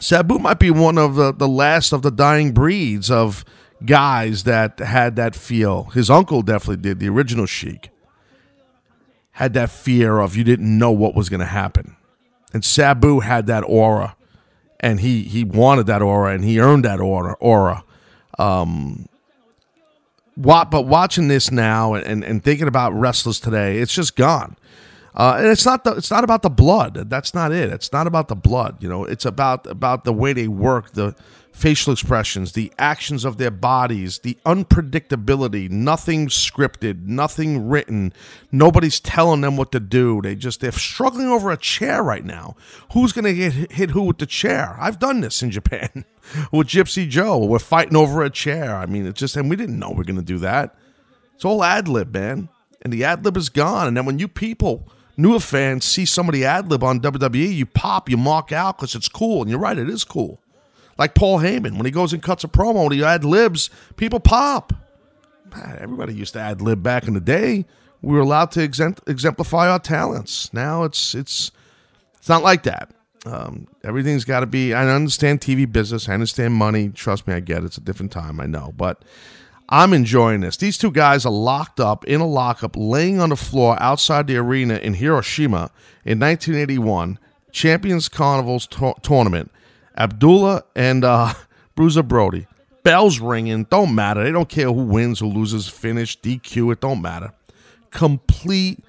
Sabu 0.00 0.38
might 0.38 0.58
be 0.58 0.70
one 0.70 0.98
of 0.98 1.14
the, 1.14 1.32
the 1.32 1.48
last 1.48 1.92
of 1.92 2.02
the 2.02 2.10
dying 2.10 2.52
breeds 2.52 3.10
of 3.10 3.44
guys 3.84 4.44
that 4.44 4.78
had 4.78 5.16
that 5.16 5.34
feel. 5.34 5.84
His 5.84 6.10
uncle 6.10 6.42
definitely 6.42 6.82
did, 6.82 6.98
the 6.98 7.08
original 7.08 7.46
Sheik. 7.46 7.90
Had 9.32 9.52
that 9.54 9.70
fear 9.70 10.20
of 10.20 10.36
you 10.36 10.44
didn't 10.44 10.78
know 10.78 10.92
what 10.92 11.14
was 11.14 11.28
going 11.28 11.40
to 11.40 11.46
happen. 11.46 11.96
And 12.52 12.64
Sabu 12.64 13.20
had 13.20 13.46
that 13.46 13.62
aura. 13.62 14.16
And 14.80 15.00
he, 15.00 15.22
he 15.22 15.44
wanted 15.44 15.86
that 15.86 16.02
aura 16.02 16.34
and 16.34 16.44
he 16.44 16.60
earned 16.60 16.84
that 16.84 17.00
aura. 17.00 17.34
aura. 17.40 17.84
Um, 18.38 19.06
but 20.36 20.86
watching 20.86 21.28
this 21.28 21.50
now 21.50 21.94
and, 21.94 22.24
and, 22.24 22.42
thinking 22.42 22.66
about 22.66 22.92
wrestlers 22.92 23.38
today, 23.38 23.78
it's 23.78 23.94
just 23.94 24.16
gone. 24.16 24.56
Uh, 25.16 25.36
and 25.38 25.46
it's 25.46 25.64
not 25.64 25.84
the 25.84 25.92
it's 25.92 26.10
not 26.10 26.24
about 26.24 26.42
the 26.42 26.50
blood. 26.50 27.08
That's 27.08 27.34
not 27.34 27.52
it. 27.52 27.70
It's 27.70 27.92
not 27.92 28.06
about 28.06 28.28
the 28.28 28.34
blood. 28.34 28.82
You 28.82 28.88
know, 28.88 29.04
it's 29.04 29.24
about 29.24 29.66
about 29.66 30.04
the 30.04 30.12
way 30.12 30.32
they 30.32 30.48
work, 30.48 30.92
the 30.92 31.14
facial 31.52 31.92
expressions, 31.92 32.52
the 32.52 32.72
actions 32.80 33.24
of 33.24 33.38
their 33.38 33.52
bodies, 33.52 34.18
the 34.18 34.36
unpredictability. 34.44 35.70
Nothing 35.70 36.26
scripted, 36.26 37.06
nothing 37.06 37.68
written. 37.68 38.12
Nobody's 38.50 38.98
telling 38.98 39.40
them 39.42 39.56
what 39.56 39.70
to 39.70 39.78
do. 39.78 40.20
They 40.20 40.34
just 40.34 40.60
they're 40.60 40.72
struggling 40.72 41.28
over 41.28 41.52
a 41.52 41.56
chair 41.56 42.02
right 42.02 42.24
now. 42.24 42.56
Who's 42.92 43.12
gonna 43.12 43.34
get 43.34 43.52
hit 43.70 43.90
who 43.90 44.02
with 44.02 44.18
the 44.18 44.26
chair? 44.26 44.76
I've 44.80 44.98
done 44.98 45.20
this 45.20 45.44
in 45.44 45.52
Japan 45.52 46.04
with 46.52 46.66
Gypsy 46.66 47.08
Joe. 47.08 47.38
We're 47.38 47.60
fighting 47.60 47.96
over 47.96 48.24
a 48.24 48.30
chair. 48.30 48.76
I 48.76 48.86
mean, 48.86 49.06
it's 49.06 49.20
just 49.20 49.36
and 49.36 49.48
we 49.48 49.54
didn't 49.54 49.78
know 49.78 49.90
we 49.90 50.00
are 50.00 50.04
gonna 50.04 50.22
do 50.22 50.38
that. 50.38 50.74
It's 51.36 51.44
all 51.44 51.62
ad 51.62 51.86
lib, 51.86 52.12
man. 52.12 52.48
And 52.82 52.92
the 52.92 53.04
ad 53.04 53.24
lib 53.24 53.36
is 53.36 53.48
gone. 53.48 53.86
And 53.86 53.96
then 53.96 54.06
when 54.06 54.18
you 54.18 54.26
people 54.26 54.88
newer 55.16 55.40
fans 55.40 55.84
see 55.84 56.04
somebody 56.04 56.44
ad 56.44 56.70
lib 56.70 56.82
on 56.82 57.00
WWE, 57.00 57.54
you 57.54 57.66
pop, 57.66 58.08
you 58.08 58.16
mark 58.16 58.52
out 58.52 58.78
because 58.78 58.94
it's 58.94 59.08
cool. 59.08 59.42
And 59.42 59.50
you're 59.50 59.58
right, 59.58 59.78
it 59.78 59.88
is 59.88 60.04
cool. 60.04 60.40
Like 60.96 61.14
Paul 61.14 61.40
Heyman, 61.40 61.76
when 61.76 61.84
he 61.84 61.90
goes 61.90 62.12
and 62.12 62.22
cuts 62.22 62.44
a 62.44 62.48
promo 62.48 62.84
and 62.84 62.92
he 62.92 63.04
ad 63.04 63.24
libs, 63.24 63.70
people 63.96 64.20
pop. 64.20 64.72
Everybody 65.78 66.14
used 66.14 66.34
to 66.34 66.40
ad 66.40 66.60
lib 66.60 66.82
back 66.82 67.06
in 67.06 67.14
the 67.14 67.20
day. 67.20 67.64
We 68.02 68.14
were 68.14 68.20
allowed 68.20 68.50
to 68.52 68.62
exemplify 68.62 69.68
our 69.68 69.78
talents. 69.78 70.52
Now 70.52 70.84
it's 70.84 71.14
it's 71.14 71.50
it's 72.18 72.28
not 72.28 72.42
like 72.42 72.64
that. 72.64 72.90
Um, 73.26 73.66
everything's 73.82 74.24
got 74.24 74.40
to 74.40 74.46
be. 74.46 74.74
I 74.74 74.86
understand 74.86 75.40
TV 75.40 75.70
business. 75.70 76.08
I 76.08 76.14
understand 76.14 76.54
money. 76.54 76.90
Trust 76.90 77.26
me, 77.26 77.34
I 77.34 77.40
get 77.40 77.62
it. 77.62 77.66
It's 77.66 77.78
a 77.78 77.80
different 77.80 78.12
time. 78.12 78.40
I 78.40 78.46
know, 78.46 78.72
but 78.76 79.02
I'm 79.68 79.92
enjoying 79.92 80.40
this. 80.40 80.56
These 80.56 80.78
two 80.78 80.90
guys 80.90 81.24
are 81.24 81.32
locked 81.32 81.80
up 81.80 82.04
in 82.04 82.20
a 82.20 82.26
lockup, 82.26 82.76
laying 82.76 83.20
on 83.20 83.30
the 83.30 83.36
floor 83.36 83.80
outside 83.80 84.26
the 84.26 84.36
arena 84.36 84.76
in 84.76 84.94
Hiroshima 84.94 85.70
in 86.04 86.20
1981, 86.20 87.18
Champions 87.50 88.08
Carnival's 88.08 88.66
to- 88.68 88.94
tournament. 89.02 89.50
Abdullah 89.96 90.64
and 90.76 91.04
uh, 91.04 91.32
Bruiser 91.74 92.02
Brody. 92.02 92.46
Bells 92.82 93.18
ringing, 93.18 93.64
don't 93.64 93.94
matter. 93.94 94.22
They 94.22 94.32
don't 94.32 94.48
care 94.48 94.66
who 94.66 94.84
wins, 94.84 95.20
who 95.20 95.26
loses, 95.26 95.68
finish, 95.68 96.20
DQ, 96.20 96.72
it 96.72 96.80
don't 96.80 97.00
matter. 97.00 97.32
Complete 97.90 98.84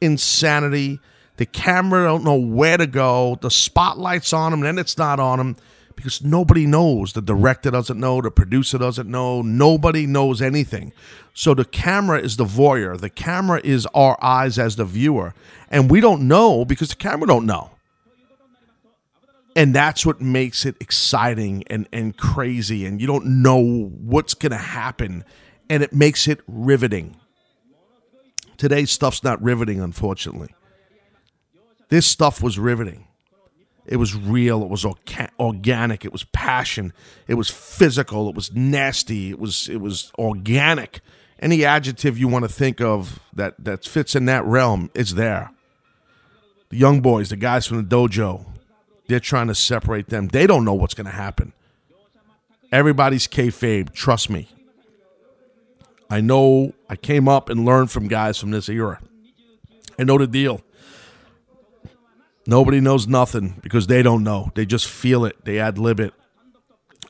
insanity. 0.00 1.00
The 1.36 1.46
camera 1.46 2.04
don't 2.04 2.22
know 2.22 2.36
where 2.36 2.76
to 2.76 2.86
go. 2.86 3.36
The 3.40 3.50
spotlight's 3.50 4.32
on 4.32 4.52
them, 4.52 4.60
then 4.60 4.78
it's 4.78 4.96
not 4.96 5.18
on 5.18 5.38
them 5.38 5.56
because 6.00 6.22
nobody 6.22 6.66
knows. 6.66 7.12
The 7.12 7.22
director 7.22 7.70
doesn't 7.70 8.00
know, 8.00 8.20
the 8.20 8.30
producer 8.30 8.78
doesn't 8.78 9.08
know, 9.08 9.42
nobody 9.42 10.06
knows 10.06 10.40
anything. 10.40 10.92
So 11.34 11.54
the 11.54 11.64
camera 11.64 12.20
is 12.20 12.36
the 12.36 12.44
voyeur. 12.44 12.98
The 12.98 13.10
camera 13.10 13.60
is 13.62 13.86
our 13.94 14.18
eyes 14.22 14.58
as 14.58 14.76
the 14.76 14.84
viewer. 14.84 15.34
And 15.70 15.90
we 15.90 16.00
don't 16.00 16.26
know 16.26 16.64
because 16.64 16.88
the 16.88 16.96
camera 16.96 17.26
don't 17.26 17.46
know. 17.46 17.70
And 19.56 19.74
that's 19.74 20.06
what 20.06 20.20
makes 20.20 20.64
it 20.64 20.76
exciting 20.80 21.64
and, 21.68 21.88
and 21.92 22.16
crazy. 22.16 22.86
And 22.86 23.00
you 23.00 23.06
don't 23.06 23.42
know 23.42 23.60
what's 23.60 24.34
going 24.34 24.52
to 24.52 24.58
happen. 24.58 25.24
And 25.68 25.82
it 25.82 25.92
makes 25.92 26.28
it 26.28 26.40
riveting. 26.46 27.16
Today's 28.56 28.90
stuff's 28.90 29.24
not 29.24 29.42
riveting, 29.42 29.80
unfortunately. 29.80 30.54
This 31.88 32.06
stuff 32.06 32.42
was 32.42 32.58
riveting. 32.58 33.06
It 33.86 33.96
was 33.96 34.14
real. 34.14 34.62
It 34.62 34.68
was 34.68 34.84
orga- 34.84 35.30
organic. 35.38 36.04
It 36.04 36.12
was 36.12 36.24
passion. 36.24 36.92
It 37.26 37.34
was 37.34 37.50
physical. 37.50 38.28
It 38.28 38.34
was 38.34 38.52
nasty. 38.54 39.30
It 39.30 39.38
was 39.38 39.68
it 39.68 39.78
was 39.78 40.12
organic. 40.18 41.00
Any 41.40 41.64
adjective 41.64 42.18
you 42.18 42.28
want 42.28 42.44
to 42.44 42.48
think 42.48 42.80
of 42.80 43.20
that 43.32 43.54
that 43.58 43.84
fits 43.84 44.14
in 44.14 44.26
that 44.26 44.44
realm 44.44 44.90
is 44.94 45.14
there. 45.14 45.50
The 46.68 46.76
young 46.76 47.00
boys, 47.00 47.30
the 47.30 47.36
guys 47.36 47.66
from 47.66 47.78
the 47.78 47.96
dojo, 47.96 48.46
they're 49.08 49.18
trying 49.18 49.48
to 49.48 49.54
separate 49.54 50.08
them. 50.08 50.28
They 50.28 50.46
don't 50.46 50.64
know 50.64 50.74
what's 50.74 50.94
going 50.94 51.06
to 51.06 51.10
happen. 51.10 51.52
Everybody's 52.70 53.26
kayfabe. 53.26 53.92
Trust 53.92 54.30
me. 54.30 54.48
I 56.08 56.20
know. 56.20 56.74
I 56.88 56.94
came 56.94 57.28
up 57.28 57.48
and 57.48 57.64
learned 57.64 57.90
from 57.90 58.06
guys 58.06 58.38
from 58.38 58.52
this 58.52 58.68
era. 58.68 59.00
I 59.98 60.04
know 60.04 60.18
the 60.18 60.26
deal. 60.28 60.60
Nobody 62.50 62.80
knows 62.80 63.06
nothing 63.06 63.60
because 63.62 63.86
they 63.86 64.02
don't 64.02 64.24
know. 64.24 64.50
They 64.56 64.66
just 64.66 64.88
feel 64.88 65.24
it. 65.24 65.44
They 65.44 65.60
ad 65.60 65.78
lib 65.78 66.00
it. 66.00 66.12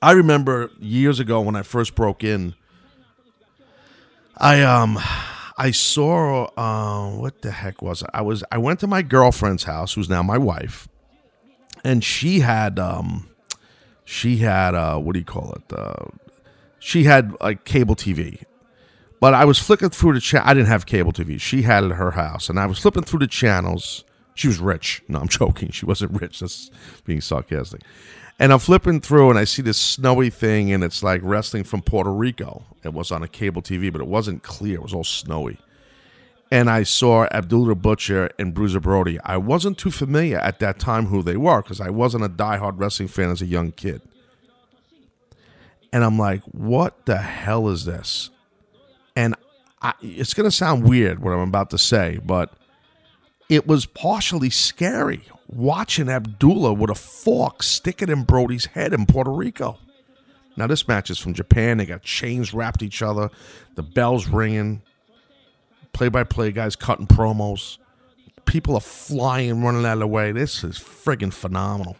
I 0.03 0.12
remember 0.12 0.70
years 0.79 1.18
ago 1.18 1.40
when 1.40 1.57
I 1.57 1.62
first 1.62 1.94
broke 1.94 2.22
in. 2.22 2.55
I 4.37 4.61
um 4.61 4.98
I 5.57 5.70
saw 5.70 6.44
uh, 6.59 7.16
what 7.16 7.40
the 7.40 7.53
heck 7.53 7.81
was 7.81 8.03
it? 8.03 8.11
I 8.12 8.20
was 8.20 8.44
I 8.53 8.59
went 8.59 8.81
to 8.81 8.87
my 8.87 9.00
girlfriend's 9.00 9.64
house, 9.64 9.94
who's 9.94 10.11
now 10.11 10.22
my 10.22 10.37
wife, 10.37 10.88
and 11.83 12.05
she 12.05 12.40
had 12.40 12.79
um 12.79 13.31
she 14.05 14.37
had 14.38 14.74
uh 14.74 14.98
what 14.98 15.14
do 15.14 15.20
you 15.20 15.24
call 15.24 15.55
it? 15.55 15.72
Uh, 15.72 16.11
she 16.79 17.05
had 17.05 17.35
like 17.40 17.64
cable 17.64 17.96
TV. 17.96 18.42
But 19.20 19.33
I 19.33 19.46
was 19.46 19.59
flicking 19.59 19.88
through 19.88 20.12
the 20.12 20.20
chat. 20.20 20.44
I 20.44 20.53
didn't 20.53 20.68
have 20.68 20.85
cable 20.85 21.12
TV. 21.14 21.40
She 21.40 21.62
had 21.62 21.83
it 21.83 21.92
at 21.92 21.96
her 21.96 22.11
house, 22.11 22.50
and 22.50 22.61
I 22.61 22.66
was 22.66 22.79
flipping 22.79 23.05
through 23.05 23.20
the 23.20 23.26
channels 23.26 24.05
she 24.35 24.49
was 24.49 24.59
rich. 24.59 25.03
No, 25.09 25.21
I'm 25.21 25.29
joking. 25.40 25.71
She 25.71 25.87
wasn't 25.87 26.21
rich. 26.21 26.40
That's 26.40 26.71
being 27.05 27.21
sarcastic. 27.21 27.83
And 28.38 28.55
I'm 28.55 28.59
flipping 28.59 29.03
through 29.03 29.29
and 29.29 29.38
I 29.38 29.45
see 29.45 29.61
this 29.61 29.77
snowy 29.77 30.31
thing 30.31 30.73
and 30.73 30.83
it's 30.83 31.03
like 31.03 31.21
wrestling 31.23 31.64
from 31.64 31.83
Puerto 31.83 32.11
Rico. 32.11 32.64
It 32.83 32.95
was 32.95 33.11
on 33.11 33.23
a 33.23 33.29
cable 33.29 33.61
TV, 33.61 33.93
but 33.93 34.01
it 34.01 34.07
wasn't 34.07 34.43
clear. 34.43 34.77
It 34.77 34.83
was 34.83 34.95
all 34.95 35.05
snowy. 35.05 35.59
And 36.51 36.71
I 36.71 36.83
saw 36.83 37.27
Abdullah 37.31 37.75
Butcher 37.75 38.31
and 38.38 38.55
Bruiser 38.55 38.81
Brody. 38.81 39.21
I 39.25 39.37
wasn't 39.37 39.77
too 39.77 39.90
familiar 39.90 40.38
at 40.38 40.59
that 40.61 40.79
time 40.81 41.07
who 41.07 41.23
they 41.23 41.37
were 41.37 41.62
because 41.62 41.81
I 41.81 41.90
wasn't 41.90 42.25
a 42.25 42.29
diehard 42.31 42.81
wrestling 42.81 43.09
fan 43.09 43.31
as 43.31 43.43
a 43.43 43.47
young 43.47 43.73
kid. 43.73 44.01
And 45.93 46.03
I'm 46.03 46.19
like, 46.19 46.43
what 46.45 47.05
the 47.05 47.19
hell 47.19 47.69
is 47.69 47.85
this? 47.85 48.31
And 49.14 49.35
I, 49.83 49.93
it's 50.01 50.35
going 50.35 50.49
to 50.49 50.57
sound 50.57 50.88
weird 50.88 51.23
what 51.23 51.33
I'm 51.33 51.49
about 51.49 51.71
to 51.71 51.79
say, 51.79 52.19
but 52.25 52.53
it 53.51 53.67
was 53.67 53.85
partially 53.85 54.49
scary 54.49 55.23
watching 55.49 56.09
Abdullah 56.09 56.73
with 56.73 56.89
a 56.89 56.95
fork 56.95 57.65
stick 57.65 58.01
it 58.01 58.09
in 58.09 58.23
Brody's 58.23 58.67
head 58.67 58.95
in 58.95 59.07
Puerto 59.07 59.33
Rico. 59.33 59.77
Now, 60.57 60.69
this 60.69 60.87
match 60.87 61.11
is 61.11 61.19
from 61.19 61.35
Japan. 61.35 61.79
They 61.79 61.87
got 61.87 62.03
chains 62.03 62.55
wrapped 62.55 62.83
each 62.83 63.03
other, 63.03 63.29
the 63.75 63.83
bells 63.83 64.29
ringing, 64.29 64.83
play 65.93 66.09
by 66.09 66.23
play 66.23 66.53
guys 66.53 66.77
cutting 66.77 67.09
promos. 67.09 67.79
People 68.45 68.75
are 68.75 68.81
flying, 68.81 69.63
running 69.65 69.85
out 69.85 69.95
of 69.95 69.99
the 70.01 70.07
way. 70.07 70.31
This 70.31 70.63
is 70.63 70.79
friggin' 70.79 71.33
phenomenal. 71.33 71.97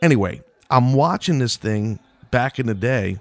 Anyway, 0.00 0.42
I'm 0.70 0.94
watching 0.94 1.38
this 1.38 1.56
thing 1.56 1.98
back 2.30 2.58
in 2.58 2.66
the 2.66 2.74
day, 2.74 3.18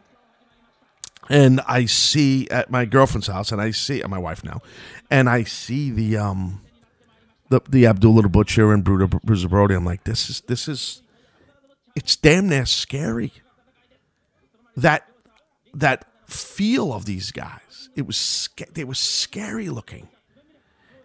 and 1.27 1.59
I 1.67 1.85
see 1.85 2.47
at 2.49 2.71
my 2.71 2.85
girlfriend's 2.85 3.27
house, 3.27 3.51
and 3.51 3.59
I 3.59 3.71
see 3.71 4.01
at 4.01 4.09
my 4.09 4.17
wife 4.17 4.43
now, 4.43 4.61
and 5.11 5.29
I 5.29 5.43
see 5.43 5.91
the 5.91 6.17
um 6.17 6.61
the 7.49 7.61
the 7.69 7.85
Abdullah 7.85 8.23
the 8.23 8.29
Butcher 8.29 8.73
and 8.73 8.83
Bruiser 8.83 9.47
Brody. 9.47 9.75
I'm 9.75 9.85
like, 9.85 10.03
this 10.03 10.29
is 10.29 10.41
this 10.41 10.67
is, 10.67 11.01
it's 11.95 12.15
damn 12.15 12.49
near 12.49 12.65
scary. 12.65 13.33
That 14.75 15.07
that 15.73 16.05
feel 16.27 16.93
of 16.93 17.05
these 17.05 17.31
guys, 17.31 17.89
it 17.95 18.05
was 18.05 18.49
they 18.73 18.83
were 18.83 18.93
scary 18.93 19.69
looking. 19.69 20.09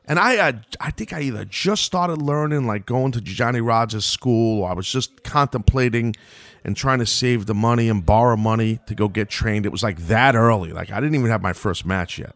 And 0.05 0.19
I, 0.19 0.37
uh, 0.37 0.53
I 0.81 0.91
think 0.91 1.13
I 1.13 1.21
either 1.21 1.45
just 1.45 1.85
started 1.85 2.21
learning, 2.21 2.67
like 2.67 2.87
going 2.87 3.13
to 3.13 3.21
Johnny 3.21 3.61
Rodz 3.61 4.03
school, 4.03 4.63
or 4.63 4.71
I 4.71 4.75
was 4.75 4.91
just 4.91 5.23
contemplating 5.23 6.17
and 6.65 6.77
trying 6.77 6.99
to 6.99 7.07
save 7.07 7.47
the 7.47 7.55
money 7.55 7.89
and 7.89 8.05
borrow 8.05 8.37
money 8.37 8.81
to 8.87 8.95
go 8.95 9.09
get 9.09 9.29
trained. 9.29 9.65
It 9.65 9.71
was 9.71 9.83
like 9.83 9.99
that 10.09 10.35
early. 10.35 10.73
Like 10.73 10.91
I 10.91 11.01
didn't 11.01 11.15
even 11.15 11.31
have 11.31 11.43
my 11.43 11.53
first 11.53 11.87
match 11.87 12.19
yet. 12.19 12.35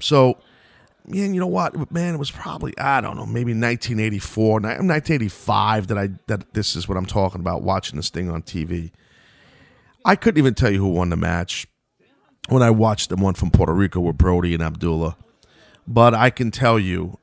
so 0.00 0.38
man, 1.14 1.34
you 1.34 1.40
know 1.40 1.46
what, 1.46 1.90
man, 1.92 2.14
it 2.14 2.18
was 2.18 2.30
probably 2.30 2.76
I 2.78 3.00
don't 3.00 3.16
know, 3.16 3.26
maybe 3.26 3.52
1984, 3.52 4.52
1985 4.52 5.86
that 5.88 5.98
I 5.98 6.10
that 6.26 6.54
this 6.54 6.76
is 6.76 6.88
what 6.88 6.96
I'm 6.96 7.06
talking 7.06 7.40
about. 7.40 7.62
Watching 7.62 7.96
this 7.96 8.10
thing 8.10 8.30
on 8.30 8.42
TV, 8.42 8.90
I 10.04 10.16
couldn't 10.16 10.38
even 10.38 10.54
tell 10.54 10.70
you 10.70 10.78
who 10.78 10.88
won 10.88 11.10
the 11.10 11.16
match 11.16 11.66
when 12.48 12.62
I 12.62 12.70
watched 12.70 13.08
the 13.08 13.16
one 13.16 13.34
from 13.34 13.50
Puerto 13.50 13.72
Rico 13.72 14.00
with 14.00 14.18
Brody 14.18 14.54
and 14.54 14.62
Abdullah, 14.62 15.16
but 15.86 16.14
I 16.14 16.30
can 16.30 16.50
tell 16.50 16.78
you, 16.78 17.18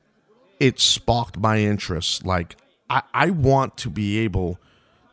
it 0.58 0.80
sparked 0.80 1.38
my 1.38 1.58
interest. 1.58 2.24
Like 2.24 2.56
I, 2.88 3.02
I 3.12 3.30
want 3.30 3.76
to 3.78 3.90
be 3.90 4.18
able 4.18 4.58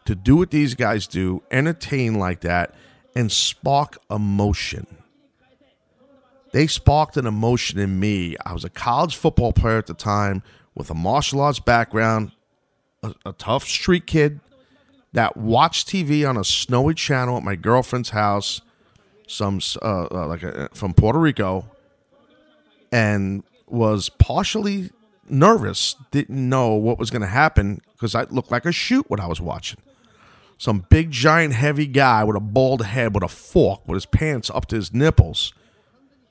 to 0.06 0.16
do 0.16 0.38
what 0.38 0.52
these 0.52 0.74
guys 0.74 1.06
do, 1.08 1.44
entertain 1.52 2.16
like 2.16 2.42
that, 2.42 2.74
and 3.16 3.32
spark 3.32 3.98
emotion 4.10 4.88
they 6.58 6.66
sparked 6.66 7.18
an 7.18 7.28
emotion 7.28 7.78
in 7.78 8.00
me. 8.00 8.36
I 8.44 8.52
was 8.52 8.64
a 8.64 8.70
college 8.72 9.16
football 9.16 9.54
player 9.54 9.78
at 9.78 9.86
the 9.86 9.94
time 9.94 10.42
with 10.74 10.90
a 10.90 10.96
martial 10.96 11.40
arts 11.40 11.60
background, 11.60 12.32
a, 13.04 13.14
a 13.28 13.34
tough 13.34 13.64
street 13.64 14.08
kid 14.08 14.40
that 15.14 15.38
watched 15.38 15.88
TV 15.88 16.28
on 16.28 16.36
a 16.36 16.44
snowy 16.44 16.96
channel 16.96 17.38
at 17.38 17.44
my 17.44 17.56
girlfriend's 17.56 18.10
house, 18.10 18.62
some 19.28 19.60
uh, 19.84 20.08
uh, 20.10 20.28
like 20.28 20.42
a, 20.42 20.70
from 20.74 20.96
Puerto 20.96 21.20
Rico, 21.20 21.70
and 22.92 23.44
was 23.68 24.10
partially 24.10 24.90
nervous, 25.30 25.96
didn't 26.10 26.50
know 26.50 26.74
what 26.74 26.98
was 26.98 27.12
going 27.12 27.22
to 27.22 27.28
happen 27.28 27.82
because 27.92 28.16
I 28.16 28.24
looked 28.32 28.50
like 28.50 28.66
a 28.66 28.72
shoot 28.72 29.08
what 29.12 29.20
I 29.20 29.28
was 29.28 29.40
watching. 29.40 29.78
Some 30.58 30.88
big, 30.90 31.12
giant, 31.12 31.54
heavy 31.54 31.86
guy 31.86 32.24
with 32.24 32.36
a 32.36 32.40
bald 32.40 32.84
head 32.84 33.14
with 33.14 33.24
a 33.24 33.28
fork 33.28 33.88
with 33.88 33.98
his 33.98 34.08
pants 34.08 34.50
up 34.50 34.66
to 34.70 34.76
his 34.76 34.92
nipples, 34.92 35.54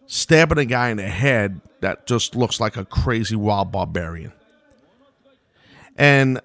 stabbing 0.06 0.58
a 0.58 0.64
guy 0.64 0.90
in 0.90 0.96
the 0.96 1.08
head 1.08 1.60
that 1.80 2.06
just 2.06 2.34
looks 2.34 2.60
like 2.60 2.76
a 2.76 2.84
crazy 2.84 3.36
wild 3.36 3.72
barbarian. 3.72 4.32
And, 5.96 6.40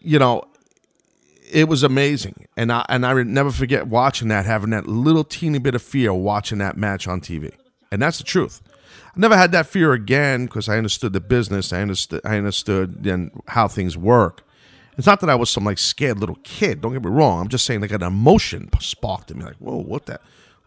you 0.00 0.18
know, 0.18 0.44
it 1.50 1.68
was 1.68 1.82
amazing. 1.82 2.46
And 2.56 2.72
I, 2.72 2.84
and 2.88 3.04
I 3.04 3.14
would 3.14 3.26
never 3.26 3.50
forget 3.50 3.86
watching 3.86 4.28
that, 4.28 4.46
having 4.46 4.70
that 4.70 4.86
little 4.86 5.24
teeny 5.24 5.58
bit 5.58 5.74
of 5.74 5.82
fear 5.82 6.12
watching 6.12 6.58
that 6.58 6.76
match 6.76 7.08
on 7.08 7.20
TV. 7.20 7.52
And 7.90 8.00
that's 8.00 8.18
the 8.18 8.24
truth. 8.24 8.62
I 9.06 9.18
never 9.18 9.36
had 9.36 9.52
that 9.52 9.66
fear 9.66 9.92
again 9.92 10.46
because 10.46 10.68
I 10.68 10.78
understood 10.78 11.12
the 11.12 11.20
business. 11.20 11.72
I 11.72 11.82
understood 11.82 12.20
I 12.24 12.36
understood 12.36 13.02
then 13.02 13.32
how 13.48 13.66
things 13.66 13.96
work. 13.96 14.46
It's 14.96 15.06
not 15.06 15.20
that 15.20 15.30
I 15.30 15.34
was 15.34 15.50
some 15.50 15.64
like 15.64 15.78
scared 15.78 16.18
little 16.18 16.38
kid. 16.44 16.80
Don't 16.80 16.92
get 16.92 17.04
me 17.04 17.10
wrong. 17.10 17.40
I'm 17.40 17.48
just 17.48 17.64
saying 17.64 17.80
like 17.80 17.90
an 17.90 18.02
emotion 18.02 18.68
sparked 18.80 19.30
in 19.30 19.38
me. 19.38 19.46
Like, 19.46 19.56
whoa, 19.56 19.76
what 19.76 20.06
that? 20.06 20.20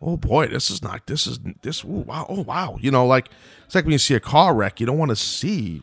Oh 0.06 0.18
boy, 0.18 0.48
this 0.48 0.70
is 0.70 0.82
not. 0.84 1.08
This 1.08 1.26
is 1.26 1.40
this. 1.62 1.84
Ooh, 1.84 2.04
wow. 2.06 2.26
Oh 2.28 2.42
wow. 2.42 2.78
You 2.82 2.92
know, 2.92 3.06
like 3.06 3.30
it's 3.66 3.74
like 3.74 3.86
when 3.86 3.94
you 3.94 3.98
see 3.98 4.16
a 4.16 4.20
car 4.20 4.54
wreck, 4.54 4.80
you 4.80 4.86
don't 4.86 4.98
want 4.98 5.10
to 5.10 5.16
see 5.16 5.82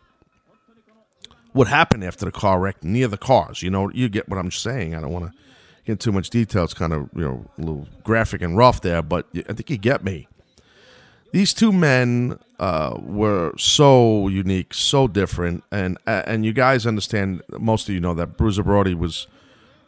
what 1.52 1.68
happened 1.68 2.04
after 2.04 2.26
the 2.26 2.30
car 2.30 2.60
wreck 2.60 2.84
near 2.84 3.08
the 3.08 3.16
cars. 3.16 3.62
You 3.62 3.70
know, 3.70 3.90
you 3.90 4.08
get 4.08 4.28
what 4.28 4.38
I'm 4.38 4.50
saying. 4.50 4.94
I 4.94 5.00
don't 5.00 5.12
want 5.12 5.32
to 5.32 5.38
get 5.86 6.00
too 6.00 6.12
much 6.12 6.28
detail. 6.28 6.64
It's 6.64 6.74
kind 6.74 6.92
of 6.92 7.08
you 7.14 7.22
know 7.22 7.46
a 7.56 7.60
little 7.60 7.88
graphic 8.04 8.42
and 8.42 8.56
rough 8.58 8.82
there, 8.82 9.00
but 9.00 9.26
I 9.34 9.54
think 9.54 9.70
you 9.70 9.78
get 9.78 10.04
me. 10.04 10.28
These 11.32 11.54
two 11.54 11.72
men 11.72 12.38
uh, 12.58 12.98
were 13.00 13.52
so 13.56 14.28
unique, 14.28 14.74
so 14.74 15.08
different, 15.08 15.64
and 15.70 15.96
and 16.06 16.44
you 16.44 16.52
guys 16.52 16.86
understand. 16.86 17.42
Most 17.58 17.88
of 17.88 17.94
you 17.94 18.00
know 18.00 18.14
that 18.14 18.36
Bruiser 18.36 18.64
Brody 18.64 18.94
was 18.94 19.28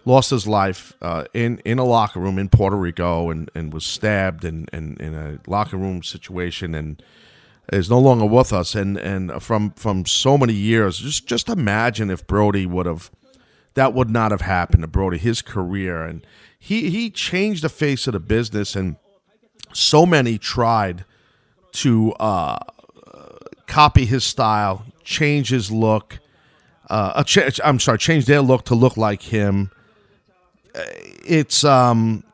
lost 0.04 0.30
his 0.30 0.46
life 0.46 0.94
uh, 1.00 1.24
in 1.32 1.60
in 1.64 1.78
a 1.78 1.84
locker 1.84 2.20
room 2.20 2.38
in 2.38 2.48
Puerto 2.48 2.76
Rico, 2.76 3.30
and, 3.30 3.50
and 3.54 3.72
was 3.72 3.84
stabbed 3.84 4.44
in, 4.44 4.66
in, 4.72 4.96
in 4.98 5.14
a 5.14 5.38
locker 5.46 5.76
room 5.76 6.02
situation, 6.02 6.74
and 6.74 7.02
is 7.72 7.88
no 7.88 7.98
longer 7.98 8.26
with 8.26 8.52
us. 8.52 8.74
And 8.74 8.96
and 8.98 9.42
from 9.42 9.70
from 9.72 10.06
so 10.06 10.36
many 10.36 10.54
years, 10.54 10.98
just 10.98 11.26
just 11.26 11.48
imagine 11.48 12.10
if 12.10 12.26
Brody 12.26 12.66
would 12.66 12.86
have 12.86 13.10
that 13.74 13.94
would 13.94 14.10
not 14.10 14.30
have 14.30 14.42
happened 14.42 14.82
to 14.82 14.88
Brody, 14.88 15.18
his 15.18 15.42
career, 15.42 16.02
and 16.02 16.26
he 16.58 16.90
he 16.90 17.10
changed 17.10 17.64
the 17.64 17.68
face 17.68 18.06
of 18.06 18.12
the 18.12 18.20
business, 18.20 18.76
and 18.76 18.96
so 19.72 20.04
many 20.04 20.38
tried 20.38 21.04
to 21.72 22.12
uh, 22.14 22.58
copy 23.66 24.04
his 24.04 24.24
style, 24.24 24.84
change 25.02 25.48
his 25.48 25.70
look. 25.70 26.18
Uh, 26.90 27.24
ch- 27.24 27.60
I'm 27.64 27.80
sorry, 27.80 27.96
change 27.98 28.26
their 28.26 28.42
look 28.42 28.64
to 28.66 28.74
look 28.74 28.96
like 28.96 29.22
him. 29.22 29.70
It's 30.74 31.64
um, 31.64 32.24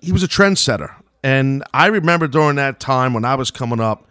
he 0.00 0.12
was 0.12 0.22
a 0.22 0.28
trendsetter, 0.28 0.94
and 1.22 1.62
I 1.74 1.86
remember 1.86 2.26
during 2.26 2.56
that 2.56 2.80
time 2.80 3.12
when 3.14 3.24
I 3.24 3.34
was 3.34 3.50
coming 3.50 3.80
up, 3.80 4.08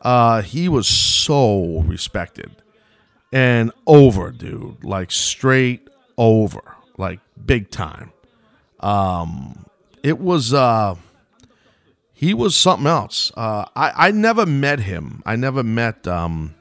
uh, 0.00 0.42
he 0.42 0.68
was 0.68 0.86
so 0.86 1.80
respected 1.80 2.50
and 3.32 3.72
over, 3.86 4.30
dude, 4.30 4.84
like 4.84 5.10
straight 5.10 5.88
over, 6.16 6.60
like 6.96 7.18
big 7.44 7.68
time. 7.70 8.12
Um, 8.78 9.66
it 10.04 10.20
was 10.20 10.54
uh 10.54 10.94
he 12.12 12.32
was 12.32 12.54
something 12.54 12.86
else. 12.86 13.32
Uh, 13.36 13.64
I 13.74 14.08
I 14.08 14.10
never 14.12 14.46
met 14.46 14.80
him. 14.80 15.22
I 15.26 15.34
never 15.34 15.64
met 15.64 16.06
um, 16.06 16.54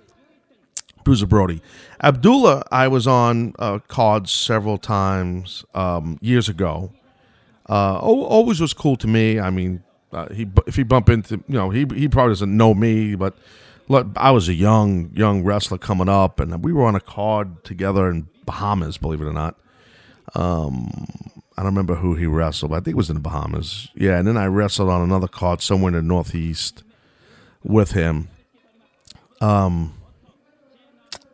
Bruiser 1.03 1.27
Brody. 1.27 1.61
Abdullah, 2.01 2.63
I 2.71 2.87
was 2.87 3.07
on 3.07 3.53
uh, 3.59 3.79
cards 3.87 4.31
several 4.31 4.77
times 4.77 5.65
um, 5.73 6.17
years 6.21 6.49
ago. 6.49 6.91
Uh, 7.69 7.97
always 7.97 8.59
was 8.59 8.73
cool 8.73 8.95
to 8.97 9.07
me. 9.07 9.39
I 9.39 9.49
mean, 9.49 9.83
uh, 10.11 10.27
he 10.33 10.47
if 10.67 10.75
he 10.75 10.83
bump 10.83 11.09
into 11.09 11.37
you 11.47 11.55
know 11.55 11.69
he 11.69 11.85
he 11.95 12.07
probably 12.07 12.31
doesn't 12.31 12.55
know 12.55 12.73
me, 12.73 13.15
but 13.15 13.35
look, 13.87 14.07
I 14.15 14.31
was 14.31 14.49
a 14.49 14.53
young 14.53 15.11
young 15.13 15.43
wrestler 15.43 15.77
coming 15.77 16.09
up, 16.09 16.39
and 16.39 16.63
we 16.63 16.73
were 16.73 16.85
on 16.85 16.95
a 16.95 16.99
card 16.99 17.63
together 17.63 18.09
in 18.09 18.27
Bahamas, 18.45 18.97
believe 18.97 19.21
it 19.21 19.25
or 19.25 19.33
not. 19.33 19.57
Um, 20.35 21.07
I 21.57 21.61
don't 21.61 21.71
remember 21.71 21.95
who 21.95 22.15
he 22.15 22.25
wrestled, 22.25 22.71
but 22.71 22.77
I 22.77 22.79
think 22.79 22.95
it 22.95 22.97
was 22.97 23.09
in 23.09 23.15
the 23.15 23.21
Bahamas. 23.21 23.89
Yeah, 23.95 24.17
and 24.17 24.27
then 24.27 24.37
I 24.37 24.45
wrestled 24.45 24.89
on 24.89 25.01
another 25.01 25.27
card 25.27 25.61
somewhere 25.61 25.89
in 25.89 25.95
the 25.95 26.01
Northeast 26.01 26.83
with 27.63 27.91
him. 27.91 28.29
Um, 29.41 29.93